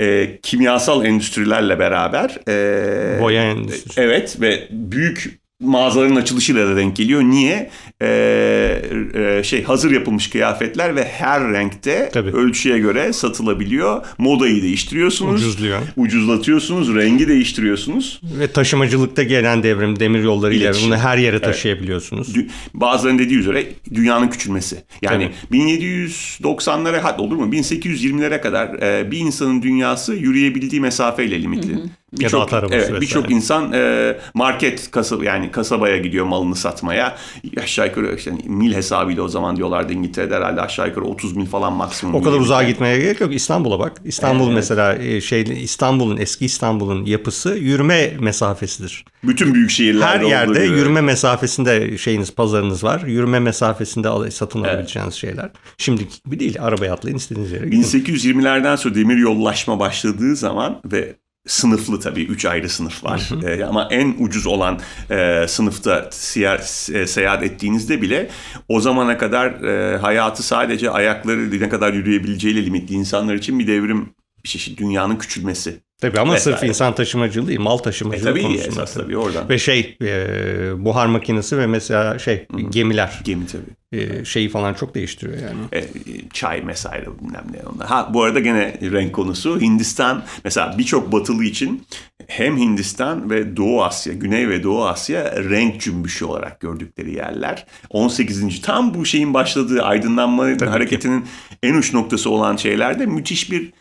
e, 0.00 0.38
kimyasal 0.42 1.04
endüstrilerle 1.04 1.78
beraber 1.78 2.38
e, 2.48 3.20
boya 3.20 3.42
endüstrisi. 3.50 4.00
Evet 4.00 4.40
ve 4.40 4.68
büyük 4.70 5.45
mağazaların 5.60 6.16
açılışıyla 6.16 6.68
da 6.68 6.76
denk 6.76 6.96
geliyor. 6.96 7.22
Niye? 7.22 7.70
Ee, 8.02 8.82
e, 9.14 9.42
şey 9.44 9.64
hazır 9.64 9.90
yapılmış 9.90 10.30
kıyafetler 10.30 10.96
ve 10.96 11.04
her 11.04 11.52
renkte 11.52 12.10
Tabii. 12.12 12.30
ölçüye 12.30 12.78
göre 12.78 13.12
satılabiliyor. 13.12 14.06
Modayı 14.18 14.62
değiştiriyorsunuz. 14.62 15.42
Ucuzluyor. 15.42 15.78
Ucuzlatıyorsunuz. 15.96 16.94
Rengi 16.94 17.28
değiştiriyorsunuz. 17.28 18.20
Ve 18.38 18.52
taşımacılıkta 18.52 19.22
gelen 19.22 19.62
devrim 19.62 20.00
demir 20.00 20.22
yolları 20.22 20.54
ile 20.54 20.72
bunu 20.86 20.96
her 20.96 21.18
yere 21.18 21.40
taşıyabiliyorsunuz. 21.40 22.32
Evet. 22.36 22.50
Bazılarının 22.74 23.18
dediği 23.18 23.38
üzere 23.38 23.66
dünyanın 23.94 24.28
küçülmesi. 24.28 24.84
Yani 25.02 25.30
Tabii. 25.50 25.58
1790'lara 25.58 27.00
hatta 27.00 27.22
olur 27.22 27.36
mu 27.36 27.54
1820'lere 27.54 28.40
kadar 28.40 28.68
e, 28.82 29.10
bir 29.10 29.18
insanın 29.18 29.62
dünyası 29.62 30.14
yürüyebildiği 30.14 30.80
mesafeyle 30.80 31.42
limitli. 31.42 31.74
Hı 31.74 31.76
hı. 31.76 31.88
Birçok 32.12 32.52
evet, 32.52 33.00
birçok 33.00 33.30
insan 33.30 33.72
e, 33.72 34.16
market 34.34 34.90
kasaba 34.90 35.24
yani 35.24 35.50
kasabaya 35.50 35.96
gidiyor 35.96 36.26
malını 36.26 36.56
satmaya. 36.56 37.16
Aşağı 37.62 37.86
yukarı 37.86 38.16
işte 38.16 38.32
mil 38.44 38.74
hesabıyla 38.74 39.22
o 39.22 39.28
zaman 39.28 39.56
diyorlardı 39.56 39.92
İngiltere'de 39.92 40.34
herhalde 40.34 40.60
aşağı 40.60 40.88
yukarı 40.88 41.04
30 41.04 41.36
mil 41.36 41.46
falan 41.46 41.72
maksimum. 41.72 42.14
O 42.14 42.22
kadar 42.22 42.38
uzağa 42.38 42.62
gitmeye 42.62 42.98
gerek 42.98 43.20
yok. 43.20 43.34
İstanbul'a 43.34 43.78
bak. 43.78 43.92
İstanbul 44.04 44.44
evet. 44.44 44.54
mesela 44.54 44.94
e, 44.94 45.20
şey 45.20 45.42
İstanbul'un 45.42 46.16
eski 46.16 46.44
İstanbul'un 46.44 47.04
yapısı 47.04 47.54
yürüme 47.54 48.12
mesafesidir. 48.20 49.04
Bütün 49.24 49.54
büyük 49.54 49.70
şehirlerde 49.70 50.24
her 50.24 50.30
yerde 50.30 50.60
yürüme 50.60 51.00
mesafesinde 51.00 51.98
şeyiniz 51.98 52.34
pazarınız 52.34 52.84
var. 52.84 53.02
Yürüme 53.06 53.40
mesafesinde 53.40 54.30
satın 54.30 54.62
alabileceğiniz 54.62 55.14
evet. 55.14 55.20
şeyler. 55.20 55.50
Şimdi 55.78 56.08
gibi 56.24 56.40
değil. 56.40 56.56
Arabaya 56.60 56.92
atlayın 56.92 57.16
istediğiniz 57.16 57.52
yere 57.52 57.64
gidin. 57.64 57.82
1820'lerden 57.82 58.76
sonra 58.76 58.94
demir 58.94 59.16
yollaşma 59.16 59.80
başladığı 59.80 60.36
zaman 60.36 60.80
ve 60.84 61.16
sınıflı 61.46 62.00
tabii. 62.00 62.22
Üç 62.22 62.44
ayrı 62.44 62.68
sınıf 62.68 63.04
var. 63.04 63.26
Hı 63.28 63.34
hı. 63.34 63.50
E, 63.50 63.64
ama 63.64 63.88
en 63.90 64.14
ucuz 64.18 64.46
olan 64.46 64.80
e, 65.10 65.44
sınıfta 65.48 66.08
siya, 66.12 66.54
e, 66.92 67.06
seyahat 67.06 67.42
ettiğinizde 67.42 68.02
bile 68.02 68.30
o 68.68 68.80
zamana 68.80 69.18
kadar 69.18 69.46
e, 69.46 69.98
hayatı 69.98 70.42
sadece 70.42 70.90
ayakları 70.90 71.60
ne 71.60 71.68
kadar 71.68 71.92
yürüyebileceğiyle 71.92 72.66
limitli 72.66 72.94
insanlar 72.94 73.34
için 73.34 73.58
bir 73.58 73.66
devrim 73.66 74.10
bir 74.44 74.48
çeşit 74.48 74.78
dünyanın 74.78 75.16
küçülmesi 75.16 75.85
Tabii 76.00 76.20
ama 76.20 76.34
Vesaire. 76.34 76.58
sırf 76.58 76.68
insan 76.68 76.94
taşımacılığı 76.94 77.48
değil, 77.48 77.60
mal 77.60 77.78
E 77.78 77.82
taşımacılığı 77.82 78.24
tabii 78.30 78.42
konusunda. 78.42 78.68
esas 78.68 78.94
tabii 78.94 79.16
oradan. 79.18 79.48
Ve 79.48 79.58
şey 79.58 79.96
e, 80.02 80.84
buhar 80.84 81.06
makinesi 81.06 81.58
ve 81.58 81.66
mesela 81.66 82.18
şey 82.18 82.46
gemiler 82.70 83.20
Gemi 83.24 83.44
tabii. 83.46 84.00
e, 84.02 84.24
şeyi 84.24 84.48
falan 84.48 84.74
çok 84.74 84.94
değiştiriyor 84.94 85.38
yani. 85.38 85.58
E, 85.72 85.84
çay 86.32 86.66
vesaire 86.66 87.06
bilmem 87.06 87.44
ne 87.52 87.68
onlar. 87.74 87.86
Ha 87.86 88.10
bu 88.14 88.22
arada 88.22 88.40
gene 88.40 88.78
renk 88.82 89.12
konusu 89.12 89.60
Hindistan 89.60 90.24
mesela 90.44 90.74
birçok 90.78 91.12
batılı 91.12 91.44
için 91.44 91.86
hem 92.26 92.56
Hindistan 92.58 93.30
ve 93.30 93.56
Doğu 93.56 93.84
Asya, 93.84 94.14
Güney 94.14 94.48
ve 94.48 94.62
Doğu 94.62 94.84
Asya 94.86 95.44
renk 95.50 95.80
cümbüşü 95.80 96.24
olarak 96.24 96.60
gördükleri 96.60 97.14
yerler. 97.14 97.66
18. 97.90 98.60
tam 98.62 98.94
bu 98.94 99.04
şeyin 99.06 99.34
başladığı 99.34 99.82
aydınlanma 99.82 100.44
hareketinin 100.44 101.24
en 101.62 101.74
uç 101.74 101.92
noktası 101.94 102.30
olan 102.30 102.56
şeylerde 102.56 103.06
müthiş 103.06 103.50
bir 103.50 103.72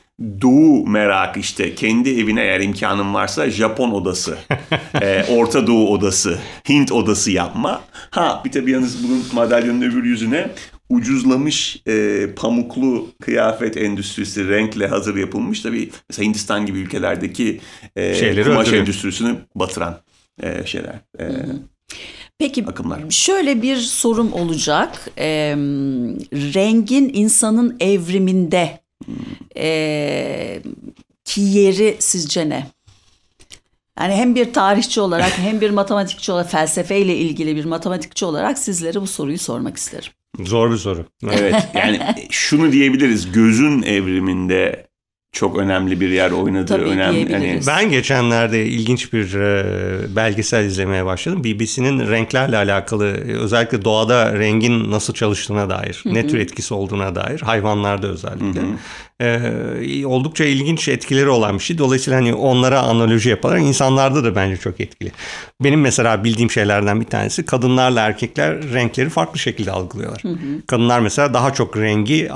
Doğu 0.41 0.87
merakı 0.87 1.39
işte 1.39 1.75
kendi 1.75 2.09
evine 2.19 2.41
eğer 2.41 2.59
imkanın 2.61 3.13
varsa 3.13 3.49
Japon 3.49 3.91
odası, 3.91 4.37
e, 5.01 5.23
Orta 5.29 5.67
Doğu 5.67 5.87
odası, 5.89 6.39
Hint 6.69 6.91
odası 6.91 7.31
yapma. 7.31 7.81
Ha 8.09 8.41
bir 8.45 8.51
tabii 8.51 8.71
yalnız 8.71 9.03
bunun 9.03 9.23
madalyonun 9.33 9.81
öbür 9.81 10.03
yüzüne 10.03 10.49
ucuzlamış 10.89 11.81
e, 11.87 12.25
pamuklu 12.35 13.07
kıyafet 13.21 13.77
endüstrisi 13.77 14.49
renkle 14.49 14.87
hazır 14.87 15.15
yapılmış. 15.15 15.61
Tabii 15.61 15.89
mesela 16.09 16.27
Hindistan 16.27 16.65
gibi 16.65 16.79
ülkelerdeki 16.79 17.59
e, 17.95 18.15
Şeyleri 18.15 18.43
kumaş 18.45 18.67
öldürüyor. 18.67 18.81
endüstrisini 18.83 19.35
batıran 19.55 19.99
e, 20.43 20.65
şeyler. 20.65 20.95
E, 21.19 21.25
Peki 22.39 22.65
Akımlar. 22.67 22.99
şöyle 23.09 23.61
bir 23.61 23.75
sorum 23.77 24.33
olacak. 24.33 25.09
Ee, 25.17 25.55
rengin 26.33 27.11
insanın 27.13 27.77
evriminde 27.79 28.79
ee, 29.57 30.61
ki 31.25 31.41
yeri 31.41 31.95
sizce 31.99 32.49
ne? 32.49 32.67
Yani 33.99 34.13
hem 34.13 34.35
bir 34.35 34.53
tarihçi 34.53 35.01
olarak 35.01 35.37
hem 35.37 35.61
bir 35.61 35.69
matematikçi 35.69 36.31
olarak 36.31 36.51
felsefeyle 36.51 37.15
ilgili 37.15 37.55
bir 37.55 37.65
matematikçi 37.65 38.25
olarak 38.25 38.59
sizlere 38.59 39.01
bu 39.01 39.07
soruyu 39.07 39.39
sormak 39.39 39.77
isterim. 39.77 40.11
Zor 40.39 40.71
bir 40.71 40.77
soru. 40.77 41.05
evet 41.31 41.55
yani 41.73 41.99
şunu 42.29 42.71
diyebiliriz 42.71 43.31
gözün 43.31 43.81
evriminde 43.81 44.87
çok 45.35 45.57
önemli 45.57 45.99
bir 45.99 46.09
yer 46.09 46.31
oynadığı 46.31 46.65
Tabii 46.65 46.83
önemli. 46.83 47.33
Hani. 47.33 47.59
Ben 47.67 47.89
geçenlerde 47.89 48.65
ilginç 48.65 49.13
bir 49.13 49.33
e, 49.33 49.65
belgesel 50.15 50.65
izlemeye 50.65 51.05
başladım. 51.05 51.43
BBC'nin 51.43 52.09
renklerle 52.09 52.57
alakalı 52.57 53.07
e, 53.07 53.37
özellikle 53.37 53.85
doğada 53.85 54.39
rengin 54.39 54.91
nasıl 54.91 55.13
çalıştığına 55.13 55.69
dair, 55.69 56.03
ne 56.05 56.27
tür 56.27 56.39
etkisi 56.39 56.73
olduğuna 56.73 57.15
dair 57.15 57.41
hayvanlarda 57.41 58.07
özellikle. 58.07 58.61
E, 59.21 60.05
oldukça 60.05 60.45
ilginç 60.45 60.87
etkileri 60.87 61.29
olan 61.29 61.57
bir 61.57 61.63
şey. 61.63 61.77
Dolayısıyla 61.77 62.19
hani 62.19 62.33
onlara 62.33 62.79
analoji 62.79 63.29
yaparak 63.29 63.61
insanlarda 63.61 64.23
da 64.23 64.35
bence 64.35 64.57
çok 64.57 64.79
etkili. 64.79 65.11
Benim 65.63 65.81
mesela 65.81 66.23
bildiğim 66.23 66.51
şeylerden 66.51 67.01
bir 67.01 67.05
tanesi 67.05 67.45
kadınlarla 67.45 68.01
erkekler 68.01 68.73
renkleri 68.73 69.09
farklı 69.09 69.39
şekilde 69.39 69.71
algılıyorlar. 69.71 70.21
Kadınlar 70.67 70.99
mesela 70.99 71.33
daha 71.33 71.53
çok 71.53 71.77
rengi 71.77 72.29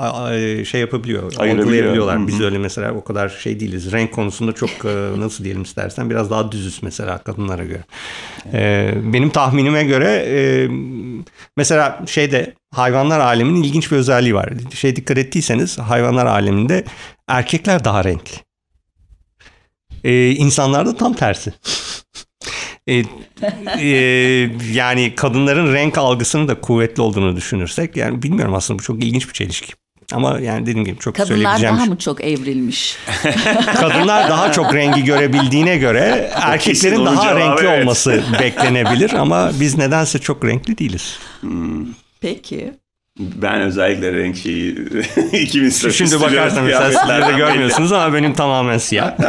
şey 0.66 0.80
yapabiliyor, 0.80 1.32
algılayabiliyorlar. 1.36 2.18
Hı 2.18 2.22
hı. 2.22 2.26
Biz 2.26 2.40
öyle 2.40 2.58
mesela 2.58 2.92
o 2.92 3.04
kadar 3.04 3.28
şey 3.28 3.60
değiliz. 3.60 3.92
Renk 3.92 4.12
konusunda 4.12 4.52
çok 4.52 4.70
e, 4.70 5.20
nasıl 5.20 5.44
diyelim 5.44 5.62
istersen 5.62 6.10
biraz 6.10 6.30
daha 6.30 6.52
düzüz 6.52 6.82
mesela 6.82 7.18
kadınlara 7.18 7.64
göre. 7.64 7.84
E, 8.52 8.92
benim 9.12 9.30
tahminime 9.30 9.84
göre 9.84 10.24
e, 10.28 10.68
mesela 11.56 12.02
şeyde 12.06 12.54
hayvanlar 12.74 13.20
aleminin 13.20 13.62
ilginç 13.62 13.92
bir 13.92 13.96
özelliği 13.96 14.34
var. 14.34 14.50
Şey 14.74 14.96
dikkat 14.96 15.18
ettiyseniz 15.18 15.78
hayvanlar 15.78 16.26
aleminde 16.26 16.84
erkekler 17.28 17.84
daha 17.84 18.04
renkli. 18.04 18.36
E, 20.04 20.30
insanlarda 20.30 20.96
tam 20.96 21.14
tersi. 21.14 21.52
E, 22.86 23.04
e, 23.78 23.88
yani 24.72 25.14
kadınların 25.14 25.74
renk 25.74 25.98
algısının 25.98 26.48
da 26.48 26.60
kuvvetli 26.60 27.02
olduğunu 27.02 27.36
düşünürsek 27.36 27.96
yani 27.96 28.22
bilmiyorum 28.22 28.54
aslında 28.54 28.78
bu 28.78 28.82
çok 28.82 29.04
ilginç 29.04 29.28
bir 29.28 29.32
çelişki. 29.32 29.72
Ama 30.12 30.38
yani 30.40 30.66
dediğim 30.66 30.84
gibi 30.84 30.98
çok 30.98 31.14
Kadınlar 31.14 31.28
söyleyebileceğim 31.28 31.74
daha 31.74 31.84
şey- 31.84 31.92
mı 31.92 31.98
çok 31.98 32.20
evrilmiş? 32.20 32.96
kadınlar 33.74 34.28
daha 34.28 34.52
çok 34.52 34.74
rengi 34.74 35.04
görebildiğine 35.04 35.76
göre 35.76 36.30
erkeklerin 36.34 37.06
daha 37.06 37.36
renkli 37.36 37.66
evet. 37.66 37.82
olması 37.82 38.22
beklenebilir 38.40 39.12
ama 39.12 39.50
biz 39.60 39.78
nedense 39.78 40.18
çok 40.18 40.44
renkli 40.44 40.78
değiliz. 40.78 41.18
Peki. 42.20 42.72
Ben 43.18 43.60
özellikle 43.60 44.12
renk 44.12 44.36
şeyi 44.36 44.74
2000 45.32 45.68
Şimdi 45.70 46.20
bakarsan 46.20 46.64
mesela 46.64 46.86
sizler 47.00 47.28
de 47.28 47.32
görmüyorsunuz 47.36 47.92
ama 47.92 48.14
benim 48.14 48.32
tamamen 48.34 48.78
siyah. 48.78 49.14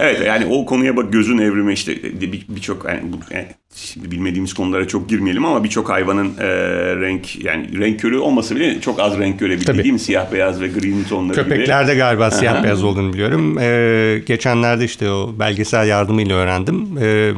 Evet 0.00 0.26
yani 0.26 0.46
o 0.46 0.66
konuya 0.66 0.96
bak 0.96 1.12
gözün 1.12 1.38
evrimi 1.38 1.72
işte 1.72 2.02
bir- 2.20 2.46
birçok 2.48 2.84
yani, 2.84 3.00
bu- 3.12 3.34
yani 3.34 3.46
şimdi 3.74 4.10
bilmediğimiz 4.10 4.54
konulara 4.54 4.88
çok 4.88 5.08
girmeyelim 5.08 5.44
ama 5.44 5.64
birçok 5.64 5.90
hayvanın 5.90 6.36
e, 6.38 6.46
renk 6.96 7.44
yani 7.44 7.78
renk 7.80 8.00
körü 8.00 8.18
olmasa 8.18 8.56
bile 8.56 8.80
çok 8.80 9.00
az 9.00 9.18
renk 9.18 9.38
görebildiği 9.40 9.66
Tabii. 9.66 9.78
değil 9.82 9.92
mi? 9.92 9.98
Siyah 9.98 10.32
beyaz 10.32 10.60
ve 10.60 10.68
gri 10.68 11.08
tonları 11.08 11.40
gibi. 11.40 11.48
Köpeklerde 11.48 11.94
galiba 11.94 12.30
siyah 12.30 12.62
beyaz 12.64 12.84
olduğunu 12.84 13.12
biliyorum. 13.12 13.58
Ee, 13.60 14.22
geçenlerde 14.26 14.84
işte 14.84 15.10
o 15.10 15.34
belgesel 15.38 15.86
yardımıyla 15.88 16.36
öğrendim. 16.36 16.98
Ee, 17.02 17.32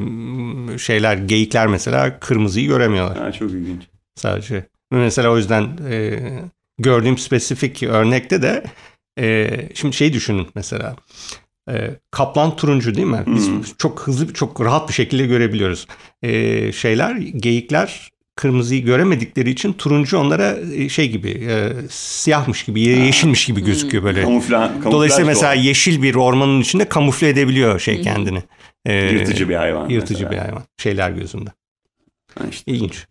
şeyler 0.78 1.16
geyikler 1.16 1.66
mesela 1.66 2.18
kırmızıyı 2.20 2.68
göremiyorlar 2.68 3.18
Ha, 3.18 3.32
çok 3.32 3.50
ilginç. 3.50 3.82
Sadece. 4.20 4.66
Mesela 4.90 5.30
o 5.30 5.36
yüzden 5.36 5.78
e, 5.90 6.20
gördüğüm 6.78 7.18
spesifik 7.18 7.82
örnekte 7.82 8.42
de 8.42 8.64
e, 9.18 9.50
şimdi 9.74 9.96
şey 9.96 10.12
düşünün 10.12 10.48
mesela. 10.54 10.96
E, 11.70 11.90
kaplan 12.10 12.56
turuncu 12.56 12.94
değil 12.94 13.06
mi? 13.06 13.24
Biz 13.26 13.50
çok 13.78 14.00
hızlı, 14.00 14.34
çok 14.34 14.60
rahat 14.60 14.88
bir 14.88 14.94
şekilde 14.94 15.26
görebiliyoruz. 15.26 15.86
E, 16.22 16.72
şeyler, 16.72 17.16
geyikler 17.16 18.10
kırmızıyı 18.36 18.84
göremedikleri 18.84 19.50
için 19.50 19.72
turuncu 19.72 20.18
onlara 20.18 20.56
e, 20.74 20.88
şey 20.88 21.10
gibi 21.10 21.30
e, 21.30 21.72
siyahmış 21.90 22.64
gibi, 22.64 22.80
yeşilmiş 22.80 23.46
gibi 23.46 23.64
gözüküyor 23.64 24.04
böyle. 24.04 24.22
Kamufla, 24.22 24.68
kamuflaj 24.68 24.92
Dolayısıyla 24.92 25.26
mesela 25.26 25.52
o. 25.52 25.56
yeşil 25.56 26.02
bir 26.02 26.14
ormanın 26.14 26.60
içinde 26.60 26.88
kamufle 26.88 27.28
edebiliyor 27.28 27.80
şey 27.80 28.02
kendini. 28.02 28.42
E, 28.86 28.94
yırtıcı 28.94 29.48
bir 29.48 29.54
hayvan. 29.54 29.88
Yırtıcı 29.88 30.24
mesela. 30.24 30.30
bir 30.30 30.38
hayvan. 30.38 30.62
Şeyler 30.78 31.10
gözünde. 31.10 31.50
Ha, 32.38 32.44
işte 32.50 32.72
İlginç. 32.72 33.06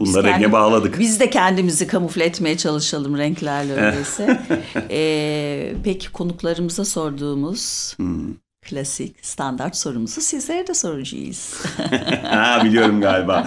Da 0.00 0.22
renge 0.24 0.30
kendi- 0.38 0.52
bağladık. 0.52 0.98
Biz 0.98 1.20
de 1.20 1.30
kendimizi 1.30 1.86
kamufle 1.86 2.24
etmeye 2.24 2.56
çalışalım 2.56 3.18
renklerle 3.18 3.72
öyleyse. 3.72 4.40
Ee, 4.90 5.74
peki 5.84 6.12
konuklarımıza 6.12 6.84
sorduğumuz 6.84 7.94
Hmm. 7.96 8.34
klasik 8.62 9.26
standart 9.26 9.76
sorumuzu 9.76 10.20
sizlere 10.20 10.66
de 10.66 10.74
soracağız. 10.74 11.54
ha 12.22 12.60
biliyorum 12.64 13.00
galiba. 13.00 13.46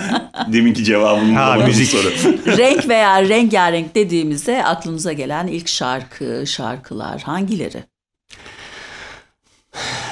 Deminki 0.53 0.83
cevabını 0.83 1.33
Ha, 1.39 1.55
müzik. 1.67 1.87
soru. 1.87 2.07
Renk 2.57 2.87
veya 2.89 3.29
rengarenk 3.29 3.95
dediğimizde 3.95 4.63
aklınıza 4.65 5.13
gelen 5.13 5.47
ilk 5.47 5.67
şarkı, 5.67 6.43
şarkılar 6.47 7.21
hangileri? 7.21 7.83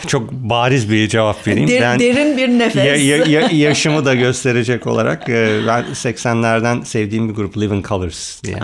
Çok 0.07 0.31
bariz 0.31 0.91
bir 0.91 1.07
cevap 1.07 1.47
vereyim. 1.47 1.69
Der- 1.69 1.81
ben 1.81 1.99
derin 1.99 2.37
bir 2.37 2.47
nefes. 2.59 2.85
ya- 2.85 2.95
ya- 2.95 3.25
ya- 3.25 3.49
yaşımı 3.51 4.05
da 4.05 4.15
gösterecek 4.15 4.87
olarak 4.87 5.29
e, 5.29 5.59
ben 5.67 5.83
80'lerden 5.93 6.81
sevdiğim 6.81 7.29
bir 7.29 7.33
grup 7.33 7.57
Living 7.57 7.87
Colors 7.87 8.43
diye. 8.43 8.57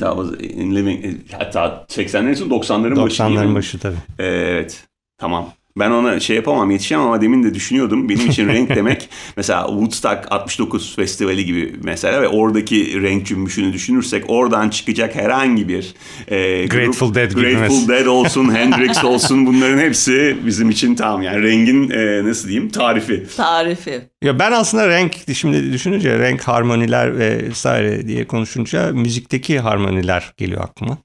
That 0.00 0.16
was 0.16 0.40
in 0.40 0.74
living, 0.76 1.04
hatta 1.38 1.84
80'lerin 1.88 2.34
sonu 2.34 2.48
90'ların 2.54 3.02
başı 3.02 3.18
değil 3.24 3.30
90'ların 3.38 3.46
mi? 3.48 3.54
başı 3.54 3.78
tabii. 3.78 3.96
Evet. 4.18 4.84
Tamam. 5.18 5.52
Ben 5.78 5.90
ona 5.90 6.20
şey 6.20 6.36
yapamam 6.36 6.70
yetişemem 6.70 7.06
ama 7.06 7.20
demin 7.20 7.42
de 7.42 7.54
düşünüyordum. 7.54 8.08
Benim 8.08 8.26
için 8.26 8.48
renk 8.54 8.68
demek 8.68 9.08
mesela 9.36 9.66
Woodstock 9.66 10.26
69 10.30 10.96
festivali 10.96 11.44
gibi 11.44 11.74
mesela 11.82 12.22
ve 12.22 12.28
oradaki 12.28 13.02
renk 13.02 13.26
cümbüşünü 13.26 13.72
düşünürsek 13.72 14.24
oradan 14.30 14.68
çıkacak 14.68 15.14
herhangi 15.14 15.68
bir 15.68 15.94
e, 16.28 16.66
grup, 16.66 16.70
Grateful 16.70 17.14
Dead 17.14 17.30
gibi 17.30 17.40
Grateful. 17.40 17.88
Dead 17.88 18.06
olsun, 18.06 18.54
Hendrix 18.54 19.04
olsun 19.04 19.46
bunların 19.46 19.78
hepsi 19.78 20.36
bizim 20.46 20.70
için 20.70 20.94
tamam 20.94 21.22
yani 21.22 21.42
rengin 21.42 21.90
e, 21.90 22.24
nasıl 22.24 22.48
diyeyim 22.48 22.68
tarifi. 22.68 23.26
Tarifi. 23.36 24.00
Ya 24.22 24.38
ben 24.38 24.52
aslında 24.52 24.88
renk 24.88 25.14
şimdi 25.34 25.72
düşününce 25.72 26.18
renk 26.18 26.42
harmoniler 26.42 27.18
ve 27.18 27.48
vesaire 27.48 28.08
diye 28.08 28.26
konuşunca 28.26 28.92
müzikteki 28.92 29.60
harmoniler 29.60 30.32
geliyor 30.36 30.64
aklıma. 30.64 30.98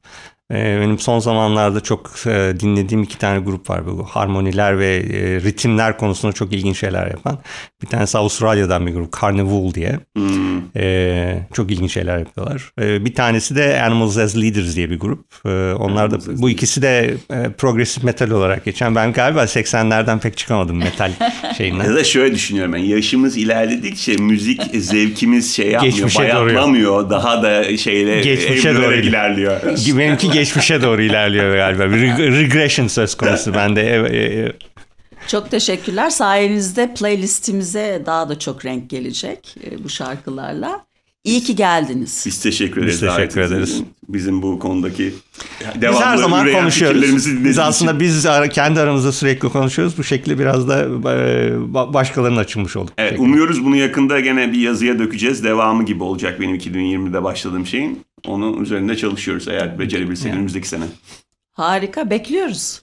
Ee, 0.51 0.79
Benim 0.81 0.99
son 0.99 1.19
zamanlarda 1.19 1.79
çok 1.79 2.11
e, 2.27 2.53
dinlediğim 2.59 3.03
iki 3.03 3.17
tane 3.17 3.39
grup 3.39 3.69
var. 3.69 3.87
Bu 3.87 4.03
harmoniler 4.05 4.79
ve 4.79 4.95
e, 4.95 5.41
ritimler 5.41 5.97
konusunda 5.97 6.33
çok 6.33 6.53
ilginç 6.53 6.79
şeyler 6.79 7.07
yapan. 7.07 7.39
Bir 7.81 7.87
tanesi 7.87 8.17
Avustralya'dan 8.17 8.87
bir 8.87 8.93
grup 8.93 9.21
Carnival 9.21 9.73
diye. 9.73 9.99
Hmm. 10.15 10.53
Ee, 10.75 11.39
çok 11.53 11.71
ilginç 11.71 11.91
şeyler 11.93 12.17
yapıyorlar. 12.19 12.71
Ee, 12.81 13.05
bir 13.05 13.15
tanesi 13.15 13.55
de 13.55 13.81
Animals 13.81 14.17
as 14.17 14.37
Leaders 14.37 14.75
diye 14.75 14.89
bir 14.89 14.99
grup. 14.99 15.25
Onlar 15.81 16.11
da 16.11 16.17
bu 16.41 16.49
ikisi 16.49 16.81
de 16.81 17.13
e, 17.33 17.49
progresif 17.57 18.03
metal 18.03 18.29
olarak 18.29 18.65
geçen. 18.65 18.95
Ben 18.95 19.13
galiba 19.13 19.43
80'lerden 19.43 20.19
pek 20.19 20.37
çıkamadım 20.37 20.77
metal 20.77 21.11
şeyinden. 21.57 21.85
Ya 21.85 21.95
da 21.95 22.03
şöyle 22.03 22.35
düşünüyorum 22.35 22.73
ben 22.73 22.77
yaşımız 22.77 23.37
ilerledikçe 23.37 24.15
müzik 24.15 24.61
zevkimiz 24.73 25.55
şey 25.55 25.71
yapmıyor 25.71 25.93
Geçmişe 25.95 26.19
doğru. 26.19 26.45
bayatlamıyor 26.45 27.09
daha 27.09 27.43
da 27.43 27.77
şeyle 27.77 28.21
Geçmişe 28.21 28.75
doğru. 28.75 28.93
ilerliyor. 28.95 29.61
Benimki 29.97 30.31
geçmişe 30.33 30.81
doğru 30.81 31.01
ilerliyor 31.01 31.55
galiba. 31.55 31.89
Bir 31.89 31.97
reg- 31.97 32.39
regression 32.41 32.87
söz 32.87 33.15
konusu 33.15 33.53
bende. 33.53 33.81
E, 33.81 34.17
e, 34.45 34.51
Çok 35.27 35.51
teşekkürler. 35.51 36.09
Sayenizde 36.09 36.93
playlistimize 36.93 38.03
daha 38.05 38.29
da 38.29 38.39
çok 38.39 38.65
renk 38.65 38.89
gelecek 38.89 39.55
e, 39.71 39.83
bu 39.83 39.89
şarkılarla. 39.89 40.81
İyi 41.23 41.43
ki 41.43 41.55
geldiniz. 41.55 42.23
Biz 42.25 42.39
teşekkür 42.41 42.81
ederiz. 42.81 42.99
teşekkür 42.99 43.19
davetiniz 43.21 43.51
ederiz. 43.51 43.81
Bizim 44.09 44.41
bu 44.41 44.59
konudaki 44.59 45.13
Biz 45.75 45.81
devamlı 45.81 46.05
her 46.05 46.17
zaman 46.17 46.51
konuşuyoruz. 46.51 47.25
Biz 47.45 47.59
aslında 47.59 47.91
için. 47.91 47.99
biz 47.99 48.27
kendi 48.53 48.79
aramızda 48.79 49.11
sürekli 49.11 49.49
konuşuyoruz. 49.49 49.97
Bu 49.97 50.03
şekilde 50.03 50.39
biraz 50.39 50.67
da 50.67 50.81
ba- 50.83 51.93
başkalarının 51.93 52.37
açılmış 52.37 52.75
olduk. 52.75 52.93
Evet, 52.97 53.19
umuyoruz 53.19 53.65
bunu 53.65 53.75
yakında 53.75 54.19
gene 54.19 54.51
bir 54.51 54.59
yazıya 54.59 54.99
dökeceğiz. 54.99 55.43
Devamı 55.43 55.85
gibi 55.85 56.03
olacak 56.03 56.39
benim 56.41 56.55
2020'de 56.55 57.23
başladığım 57.23 57.65
şeyin. 57.65 57.99
Onun 58.27 58.61
üzerinde 58.63 58.97
çalışıyoruz 58.97 59.47
eğer 59.47 59.79
becerebilirsek 59.79 60.25
Yani. 60.27 60.35
önümüzdeki 60.37 60.67
sene. 60.67 60.85
Harika. 61.51 62.09
Bekliyoruz. 62.09 62.81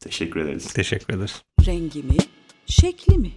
Teşekkür 0.00 0.40
ederiz. 0.40 0.72
Teşekkür 0.72 1.14
ederiz. 1.14 1.42
Rengi 1.66 2.02
mi? 2.02 2.16
Şekli 2.66 3.18
mi? 3.18 3.30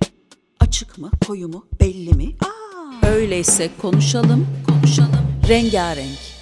Açık 0.60 0.98
mı? 0.98 1.12
Koyu 1.28 1.48
mu? 1.48 1.66
Belli 1.80 2.14
mi? 2.14 2.36
Aa, 2.42 3.08
öyleyse 3.08 3.70
konuşalım, 3.82 4.48
konuşalım. 4.68 5.28
Rengarenk. 5.50 6.37